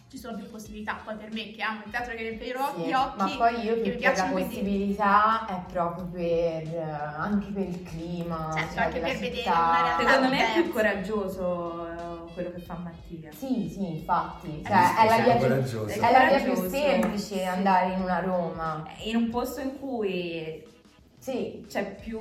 [0.10, 1.00] ci sono più possibilità.
[1.04, 3.74] Poi per me che amo il teatro che ro- Sì, gli occhi, ma poi io
[3.76, 8.52] che mi più per la quindi- possibilità è proprio per eh, anche per il clima
[8.56, 9.52] Certo, cioè, anche per vedere città.
[9.52, 11.88] una realtà Secondo me è più coraggioso
[12.28, 13.32] eh, quello che fa Mattia.
[13.32, 17.44] Sì, sì, infatti, Eh, cioè, è, la via è più, è la via più semplice
[17.46, 18.88] andare in una Roma.
[19.06, 20.64] In un posto in cui
[21.24, 22.20] Sì, c'è più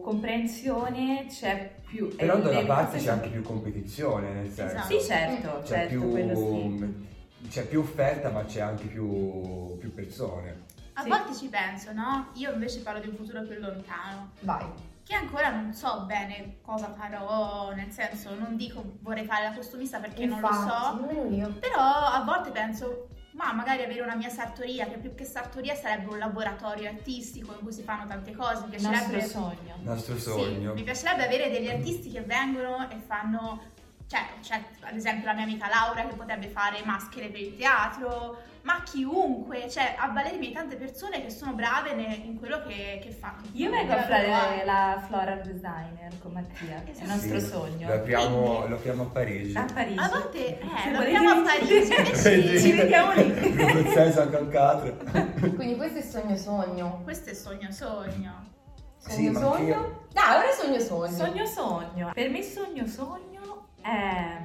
[0.00, 2.12] comprensione, c'è più...
[2.16, 4.74] Però da una parte c'è anche più competizione, nel senso.
[4.74, 4.98] Esatto.
[4.98, 6.74] Sì, certo, C'è certo, quello sì.
[6.76, 10.62] più, c'è più offerta, ma c'è anche più, più persone.
[10.94, 11.08] A Sì.
[11.10, 12.30] volte ci penso, no?
[12.34, 14.32] Io invece parlo di un futuro più lontano.
[14.40, 14.66] Vai.
[15.04, 20.00] Che ancora non so bene cosa farò, nel senso non dico vorrei fare la costumista
[20.00, 24.86] perché non lo so, Infatti, però a volte penso, ma magari avere una mia sartoria,
[24.86, 28.76] che più che sartoria sarebbe un laboratorio artistico in cui si fanno tante cose, mi
[28.76, 29.26] Il nostro piacerebbe...
[29.26, 29.74] sogno.
[29.78, 30.74] Il nostro Sì, sogno.
[30.74, 33.62] mi piacerebbe avere degli artisti che vengono e fanno,
[34.12, 38.36] cioè c'è ad esempio la mia amica Laura che potrebbe fare maschere per il teatro,
[38.62, 43.40] ma chiunque, cioè avvalermi tante persone che sono brave ne- in quello che, che fanno.
[43.52, 47.08] Io vengo a fare lavoro la floral designer con Mattia, è il Esatto.
[47.08, 47.88] nostro Sì, sogno.
[47.88, 49.56] Lo apriamo, Quindi- lo apriamo a Parigi.
[49.56, 49.98] A Parigi.
[49.98, 53.32] A volte, eh, lo apriamo a Parigi, invece- Ci vediamo lì.
[55.56, 57.00] Quindi questo è sogno sogno.
[57.02, 58.50] Questo è sogno sogno.
[58.98, 60.00] Sogno Sì, sogno.
[60.12, 61.12] Dai, ora è sogno sogno.
[61.16, 62.10] Sogno sogno.
[62.14, 63.31] Per me sogno sogno
[63.82, 64.38] è,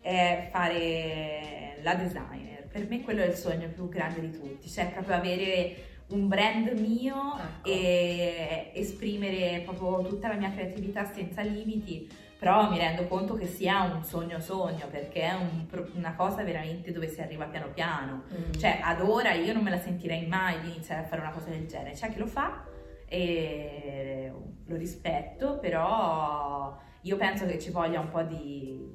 [0.00, 2.66] è fare la designer.
[2.70, 6.68] Per me quello è il sogno più grande di tutti, cioè proprio avere un brand
[6.78, 7.68] mio Ecco.
[7.68, 12.08] e esprimere proprio tutta la mia creatività senza limiti.
[12.38, 16.92] Però mi rendo conto che sia un sogno sogno perché è un una cosa veramente
[16.92, 18.22] dove si arriva piano piano.
[18.32, 18.52] Mm.
[18.52, 21.50] Cioè, ad ora io non me la sentirei mai di iniziare a fare una cosa
[21.50, 21.94] del genere.
[21.94, 22.64] C'è chi lo fa
[23.08, 24.32] e
[24.66, 28.94] lo rispetto, però io penso che ci voglia un po' di,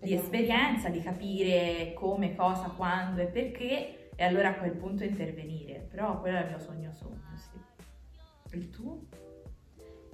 [0.00, 5.86] di esperienza, di capire come, cosa, quando e perché, e allora a quel punto intervenire.
[5.90, 8.56] Però quello è il mio sogno sogno, sì.
[8.56, 9.00] Il tuo?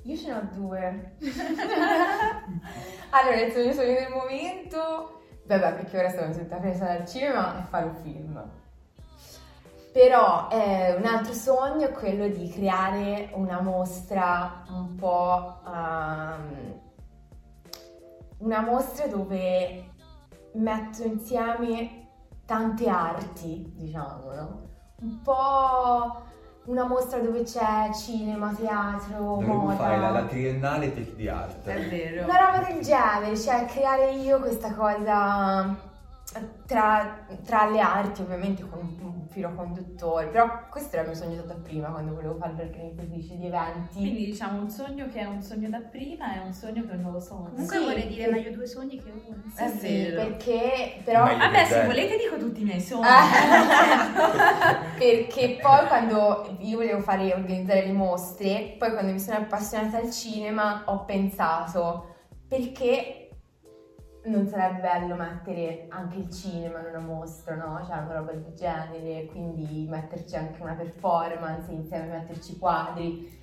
[0.04, 1.16] Io ce ne ho due.
[3.10, 7.68] allora, il sogno sogno del momento, vabbè, perché ora sono tutta presa dal cinema e
[7.68, 8.59] fare un film.
[9.92, 15.60] Però eh, un altro sogno è quello di creare una mostra un po'...
[15.66, 16.78] ehm,
[18.38, 19.90] una mostra dove
[20.54, 22.08] metto insieme
[22.46, 24.62] tante arti, diciamo, no?
[25.02, 26.22] Un po'
[26.64, 29.74] una mostra dove c'è cinema, teatro, Dovremmo moda.
[29.76, 31.74] fare la, la triennale tech di arte.
[31.74, 32.24] È vero.
[32.24, 35.88] Una roba del genere, cioè creare io questa cosa
[36.64, 41.16] tra, tra le arti, ovviamente con un, un filo conduttore, però questo era il mio
[41.16, 43.96] sogno da prima quando volevo fare l'organizzatrice di eventi.
[43.98, 46.94] Quindi diciamo un sogno che è un sogno da prima e un sogno che è
[46.94, 47.50] un nuovo sogno.
[47.50, 48.30] Comunque Sì, vorrei dire sì.
[48.30, 49.42] meglio due sogni che uno.
[49.52, 51.24] Sì, è sì, perché però...
[51.24, 53.06] Meglio Vabbè, se volete dico tutti i miei sogni.
[54.98, 60.10] perché poi quando io volevo fare organizzare le mostre, poi quando mi sono appassionata al
[60.12, 62.06] cinema ho pensato
[62.46, 63.29] perché
[64.24, 67.82] non sarebbe bello mettere anche il cinema in una mostra, no?
[67.86, 73.38] Cioè una roba del genere, quindi metterci anche una performance insieme, metterci quadri.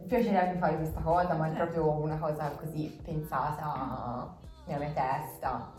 [0.00, 1.56] Mi piacerebbe fare questa cosa, ma è Eh.
[1.56, 5.72] proprio una cosa così pensata nella mia testa.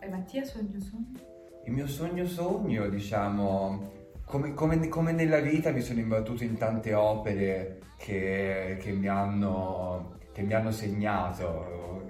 [0.00, 1.18] E Mattia, sogno sogno?
[1.64, 3.90] Il mio sogno sogno, diciamo,
[4.24, 10.18] come, come- come nella vita mi sono imbattuto in tante opere che, che mi, hanno,
[10.40, 12.08] che mi hanno segnato,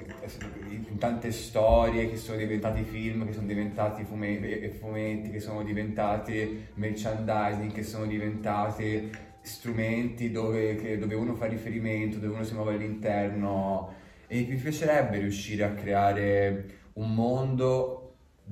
[0.68, 5.62] in tante storie che sono diventati film, che sono diventati fume- e fumetti, che sono
[5.62, 9.10] diventati merchandising, che sono diventati
[9.40, 13.94] strumenti dove, che- dove uno fa riferimento, dove uno si muove all'interno.
[14.26, 17.99] E mi piacerebbe riuscire a creare un mondo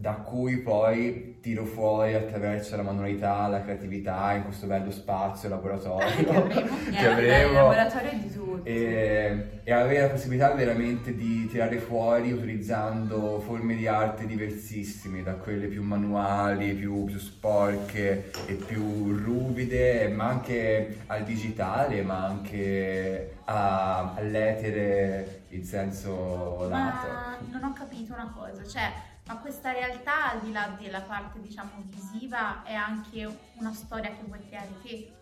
[0.00, 6.06] da cui poi tiro fuori attraverso la manualità, la creatività in questo bello spazio laboratorio
[6.22, 6.68] Che avremo.
[6.88, 8.68] che Eh, vabbè, Il avremo laboratorio di tutti.
[8.68, 15.34] e, e avere la possibilità veramente di tirare fuori utilizzando forme di arte diversissime, da
[15.34, 23.38] quelle più manuali, più, più sporche e più ruvide, ma anche al digitale, ma anche
[23.46, 27.06] a- all'etere in senso lato.
[27.08, 28.92] Ma non ho capito una cosa, cioè,
[29.28, 34.22] ma questa realtà al di là della parte diciamo visiva è anche una storia che
[34.26, 35.12] vuoi creare te.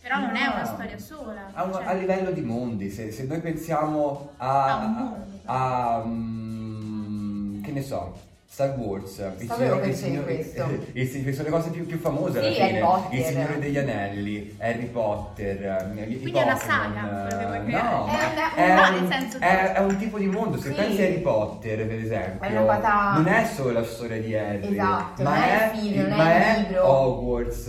[0.00, 0.66] Però non è una No.
[0.66, 1.50] storia sola.
[1.52, 5.26] A, un- cioè- a livello di mondi, se, se noi pensiamo a, A un mondo.
[5.44, 8.18] a- mm, che ne so,
[8.52, 10.64] Star Wars, il Signore- che il Signore- questo.
[10.92, 13.18] il che sono le cose più, più famose alla Sì, Harry fine, Potter.
[13.18, 17.58] Il Signore degli Anelli, Harry Potter, eh, Quindi è una Pokémon, saga, eh.
[17.70, 18.10] No, È
[18.56, 20.74] è, un, che- è- è un tipo di mondo, se Sì.
[20.74, 25.22] pensi a Harry Potter per esempio, cosa- non è solo la storia di Harry, Esatto,
[25.22, 26.86] ma non è è, il film, non ma è il è libro.
[26.88, 27.68] Hogwarts,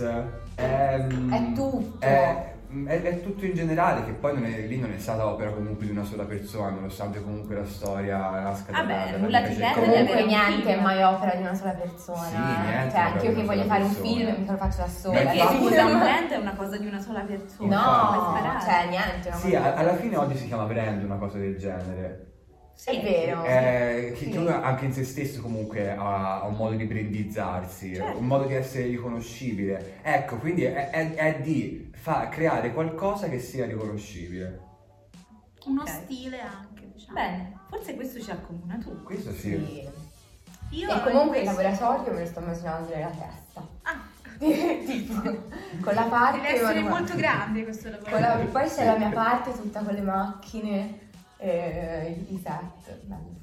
[0.56, 0.62] è,
[1.06, 1.98] È tutto.
[2.86, 5.50] È- è, è tutto in generale, che poi non è, lì non è stata opera
[5.50, 9.54] comunque di una sola persona, nonostante comunque la storia nasca Vabbè, dalla- dalla nulla di
[9.62, 12.22] avere Comunque un niente è mai opera di una sola persona.
[12.28, 14.08] Sì, niente cioè, anche io che voglio fare un persona.
[14.14, 15.18] film, mica lo faccio da sola.
[15.20, 17.74] Perché scusa, un brand è una cosa di una sola persona.
[17.76, 18.60] No, sparare.
[18.64, 19.32] cioè niente.
[19.32, 22.26] Sì, a- alla fine oggi si chiama brand una cosa del genere.
[22.74, 23.44] Sì, È vero.
[23.44, 24.30] Eh, che, Sì.
[24.30, 28.18] che anche in se stesso comunque ha, ha un modo di brandizzarsi, Certo.
[28.18, 29.98] un modo di essere riconoscibile.
[30.02, 34.60] Ecco, quindi è, è- è di fa- creare qualcosa che sia riconoscibile.
[35.66, 35.88] Uno Ok.
[35.88, 37.14] stile anche, diciamo.
[37.14, 39.02] Bene, forse questo ci accomuna tu.
[39.04, 39.50] Questo sì.
[39.64, 39.88] Sì.
[40.76, 43.68] Io E comunque il laboratorio me lo sto immaginando nella testa.
[43.82, 44.00] Ah,
[44.84, 45.20] tipo,
[45.80, 46.40] con la parte...
[46.40, 46.88] deve essere manuale.
[46.88, 48.44] molto grande questo laboratorio.
[48.44, 50.98] la- poi c'è la mia parte tutta con le macchine,
[51.36, 52.96] eh, i set.
[53.04, 53.40] bello.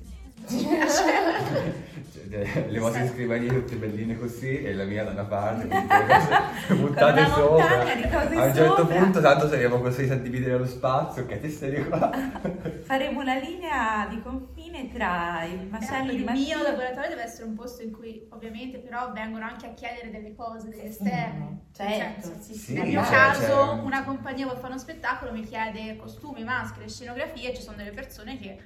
[2.30, 5.66] Cioè, le vostre scrivanie tutte belline così e la mia da una parte,
[6.76, 7.82] buttate sopra.
[7.82, 8.96] A un certo sopra.
[8.98, 12.12] punto, tanto saremo così a dividere lo spazio, ok, te stai qua.
[12.86, 17.56] Faremo una linea di confine tra il macello di il mio laboratorio deve essere un
[17.56, 21.68] posto in cui ovviamente però vengono anche a chiedere delle cose, degli esterni.
[21.76, 21.94] Certo.
[21.94, 25.44] Nel senso, Sì, Sì, nel sì, mio caso una compagnia vuole fare uno spettacolo, mi
[25.44, 28.58] chiede costumi, maschere, scenografie ci sono delle persone che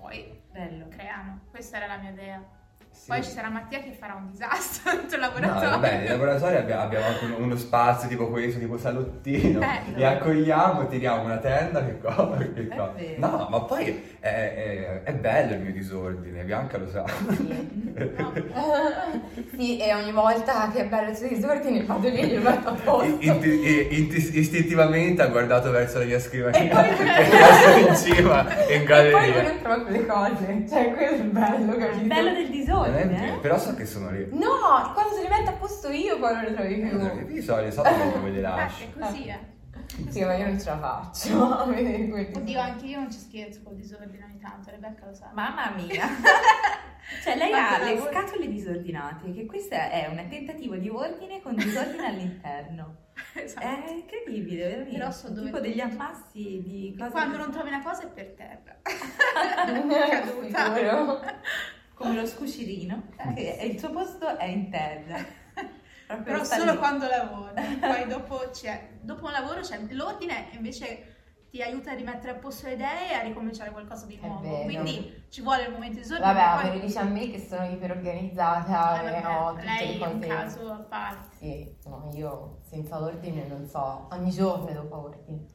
[0.00, 0.88] poi Bello.
[0.88, 1.40] creano.
[1.50, 2.42] Questa era la mia idea.
[3.00, 3.06] Sì.
[3.08, 5.70] Poi ci sarà Mattia che farà un disastro il No, laboratorio.
[5.70, 10.86] vabbè, nel laboratorio abbiamo, abbiamo anche uno, spazio tipo questo, tipo salottino, Eh, li accogliamo,
[10.86, 12.92] tiriamo una tenda, che cosa, che cosa.
[13.16, 17.04] No, ma poi è, è- è bello il mio disordine, Bianca lo sa.
[17.06, 18.32] No.
[19.56, 22.68] sì, e ogni volta che è bello il suo disordine vado lì e gli metto
[22.68, 23.16] a posto.
[23.20, 28.48] In- in- in- istintivamente ha guardato verso la mia scrivania è messo in cima in
[28.68, 29.42] E poi galleria.
[29.42, 31.96] non trovo quelle cose, cioè quello è il bello, capito?
[32.00, 32.48] Il bello del
[32.90, 33.40] Non è disordine, vero, eh?
[33.40, 34.28] Però so che sono lì.
[34.32, 37.26] No, quando se li metto a posto io poi non le trovi più.
[37.26, 38.84] di solito so che dove le Eh, lascio.
[38.84, 39.58] è così, eh.
[40.08, 41.62] Sì, ma io non ce la faccio.
[42.38, 45.30] Oddio, anche io non ci scherzo col disordine ogni tanto, Rebecca lo sa.
[45.34, 46.06] Mamma mia.
[47.24, 48.10] cioè lei Quanto ha le lavoro.
[48.12, 52.94] scatole disordinate, che questo è un tentativo di ordine con disordine all'interno.
[53.34, 53.66] Esatto.
[53.66, 54.96] È incredibile, veramente.
[54.96, 55.68] Però so dove tipo mettere.
[55.70, 58.76] degli ammassi di cose Quando non trovi una cosa è per terra.
[60.46, 61.20] Sicuro.
[62.00, 63.34] Come lo scuscirino, Eh.
[63.34, 65.18] che il suo posto è in terra.
[66.06, 66.78] Proprio Però solo lì.
[66.78, 67.52] quando lavori.
[67.78, 71.16] Poi dopo, c'è, dopo un lavoro c'è l'ordine invece
[71.50, 74.62] ti aiuta a rimettere a posto le idee e a ricominciare qualcosa di nuovo.
[74.62, 76.32] Quindi ci vuole il momento di disordine.
[76.32, 76.70] Vabbè, poi...
[76.70, 80.08] me lo dice a me che sono iperorganizzata Eh, e ho tutte lei le è
[80.08, 80.26] un cose.
[80.28, 81.36] caso a parte.
[81.36, 85.46] Sì, no, io senza ordine non so, ogni giorno dopo ordine.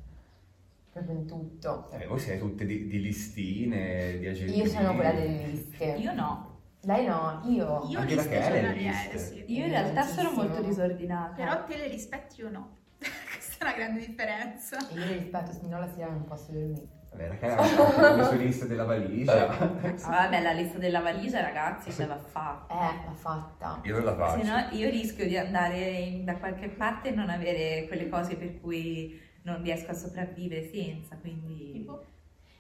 [0.96, 1.90] Proprio in tutto.
[1.92, 4.56] Eh, voi siete tutte di, di listine, di agenti.
[4.56, 5.84] Io sono quella delle liste.
[5.84, 6.54] Io no.
[6.84, 7.86] Lei no, io.
[7.90, 9.18] Io Anche liste le giornaliere, liste.
[9.18, 9.44] sì.
[9.48, 11.34] Io in realtà sono molto disordinata.
[11.36, 12.78] Però te le rispetti o no?
[12.98, 14.78] Questa è una grande differenza.
[14.94, 16.88] Io le rispetto, se no la sera non posso dormire.
[17.10, 19.50] Vabbè, ha le sue liste della valigia.
[19.50, 19.68] Ah,
[20.10, 22.74] vabbè, la lista della valigia, ragazzi, ce va fatta.
[22.74, 23.82] Eh, l'ha fatta.
[23.84, 24.44] Io non la faccio.
[24.46, 28.36] Se no io rischio di andare in- da qualche parte e non avere quelle cose
[28.38, 31.72] per cui non riesco a sopravvivere senza, quindi...
[31.72, 32.04] Tipo,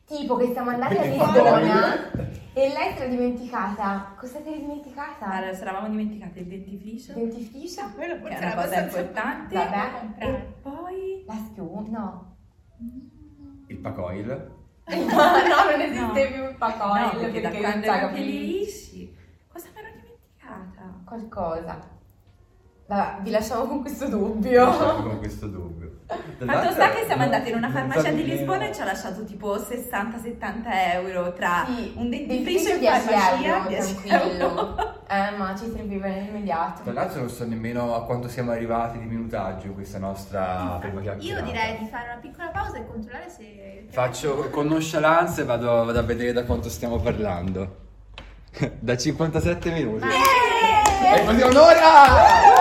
[0.07, 2.11] Tipo che siamo andati a Lisbona
[2.53, 4.13] e lei si era dimenticata.
[4.19, 5.25] Cosa ti eri dimenticata?
[5.31, 7.81] Allora, ci eravamo dimenticate il dentifricio, che Dentifricio?
[7.95, 10.23] quello è forse una era cosa importante, Vabbè.
[10.23, 11.23] e poi...
[11.25, 11.81] La spiuma?
[11.89, 12.35] No.
[13.65, 14.27] Il Pacoil.
[14.27, 16.11] no, no, non esiste No.
[16.13, 19.15] più il pacoil no, perché da perché quando non ero lisci,
[19.51, 21.01] cosa mi ero dimenticata?
[21.03, 21.79] qualcosa.
[22.85, 25.01] Vabbè, vi lasciamo con questo dubbio.
[25.01, 25.84] Con questo dubbio.
[26.07, 29.55] Fatto sta che siamo andati in una farmacia di Lisbona e ci ha lasciato tipo
[29.57, 34.45] 60-70 euro tra Sì, un dentifricio in 10 farmacia, euro, 10 tranquillo.
[34.49, 34.93] euro.
[35.07, 36.83] Eh, ma ci serviva nell'immediato.
[36.83, 40.95] Tra l'altro non so nemmeno a quanto siamo arrivati di minutaggio in questa nostra prima
[40.97, 41.45] Io chiacchierata.
[41.45, 43.87] direi di fare una piccola pausa e controllare se...
[43.89, 47.77] Faccio con nonchalance e vado, vado a vedere da quanto stiamo parlando.
[48.79, 50.05] da 57 minuti.
[50.05, 52.54] Ma- E così un'ora!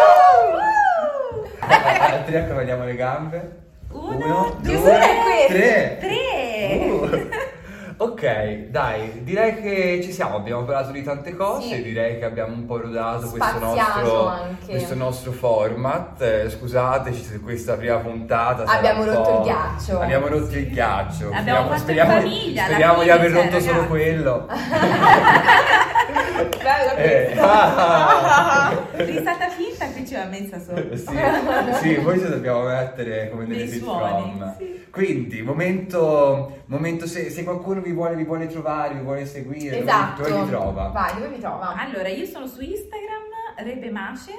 [2.14, 3.56] Altri ecco, vediamo le gambe.
[3.90, 5.98] Uno, due, due, tre.
[6.00, 6.86] tre.
[6.90, 7.28] Uh.
[7.96, 11.82] Ok, dai, direi che ci siamo, abbiamo parlato di tante cose, Sì.
[11.84, 14.32] direi che abbiamo un po' rodato questo nostro,
[14.66, 16.20] questo nostro format.
[16.20, 20.00] Eh, scusateci se questa prima puntata Abbiamo rotto po'- il ghiaccio.
[20.00, 21.30] Abbiamo rotto il ghiaccio.
[21.30, 23.86] L'abbiamo fatto in speriamo, famiglia, speriamo di aver rotto solo ragazzi.
[23.88, 24.46] quello.
[26.14, 28.86] Bella Eh, questa.
[29.04, 30.94] Risata finta che ci va messa sopra.
[30.96, 34.56] sì, sì, poi ci dobbiamo mettere come nelle Dei sitcom.
[34.56, 34.82] sì.
[34.90, 39.90] Quindi, momento, momento se, se qualcuno vi vuole, vi vuole trovare, vi vuole seguire, dove-
[39.90, 40.22] Esatto.
[40.22, 40.88] dove, vi trova?
[40.88, 41.74] Vai, dove vi trova?
[41.74, 43.22] Allora, io sono su Instagram,
[43.56, 44.32] Rebemace,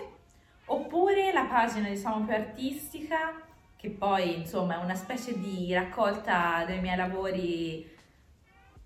[0.66, 3.34] oppure la pagina diciamo più artistica,
[3.76, 7.94] che poi insomma è una specie di raccolta dei miei lavori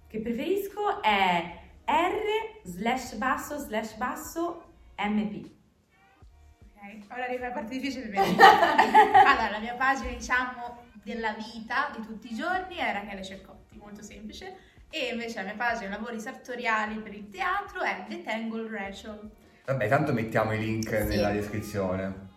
[0.08, 1.58] che preferisco, è
[1.90, 4.64] R slash basso slash basso
[4.98, 5.50] MP.
[6.76, 8.36] Ok, ora arriva la parte difficile per me.
[9.26, 14.04] allora, la mia pagina, diciamo, della vita di tutti i giorni è Rachele Cercotti, molto
[14.04, 14.56] semplice.
[14.92, 19.30] E invece la mia pagina lavori sartoriali per il teatro è The Tangle Rachel.
[19.66, 21.08] Vabbè, tanto mettiamo i link Sì.
[21.08, 22.28] nella descrizione.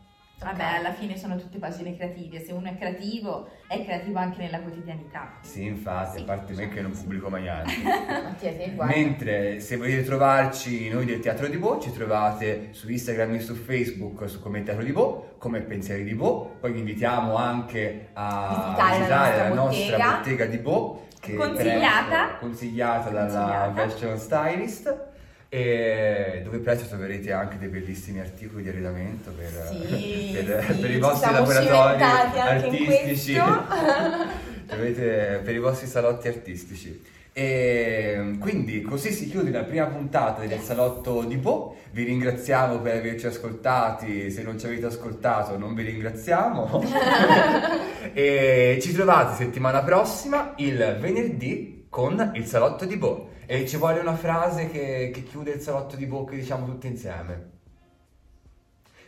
[0.43, 4.61] Vabbè, alla fine sono tutte pagine creative, se uno è creativo è creativo anche nella
[4.61, 5.38] quotidianità.
[5.40, 8.95] Sì, infatti, Sì, a parte me che non pubblico mai uguale.
[8.95, 13.55] Mentre se volete trovarci noi del Teatro di Bo, ci trovate su Instagram e su
[13.55, 16.57] Facebook su come Teatro di Bo, come Pensieri di Bo.
[16.61, 20.16] Poi vi invitiamo anche a Visitare la visitare la nostra nostra bottega.
[20.16, 22.24] bottega di Bo, che Consigliata.
[22.26, 23.88] presto- consigliata dalla Consigliata.
[23.88, 25.11] fashion stylist.
[25.55, 30.91] E dove presto troverete anche dei bellissimi articoli di arredamento per, Sì, per- sì, per
[30.91, 32.03] i vostri laboratori
[32.41, 33.35] artistici.
[34.67, 37.03] per i vostri salotti artistici.
[37.35, 41.77] E quindi così si chiude la prima puntata del salotto di Bo.
[41.91, 44.31] Vi ringraziamo per averci ascoltati.
[44.31, 46.83] Se non ci avete ascoltato, non vi ringraziamo.
[48.15, 53.32] e ci trovate settimana prossima, il venerdì, con il salotto di Bo.
[53.53, 56.87] E ci vuole una frase che, che chiude il salotto di Bo che diciamo tutti
[56.87, 57.51] insieme.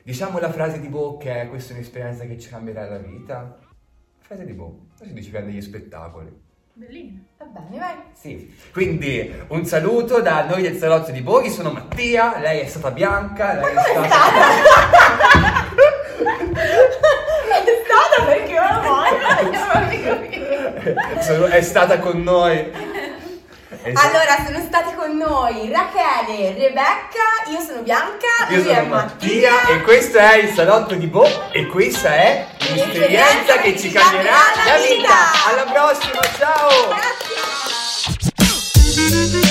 [0.02, 3.56] Diciamo la frase di Bo che è questa è un'esperienza che ci cambierà la vita.
[4.18, 6.30] Frase di Bo, così ci prende gli spettacoli.
[6.74, 7.20] Bellino.
[7.38, 7.94] Va bene, vai.
[8.12, 12.66] Sì, quindi un saluto da noi del salotto di Bo, io sono Mattia, lei è
[12.66, 14.16] stata Bianca, lei è stata...
[17.54, 19.42] È stata perché ora muore.
[19.42, 21.22] Non vorrei capire.
[21.22, 22.92] sono- è stata con noi.
[23.86, 24.16] Esatto.
[24.16, 29.50] Allora, sono stati con noi Rachele, Rebecca, io sono Bianca, io lui sono è Mattia,
[29.52, 34.38] Mattia e questo è il salotto di Bo e questa è l'esperienza che ci cambierà
[34.64, 34.94] la vita.
[34.94, 35.14] vita.
[35.50, 36.88] Alla prossima, ciao!
[38.88, 39.43] Grazie!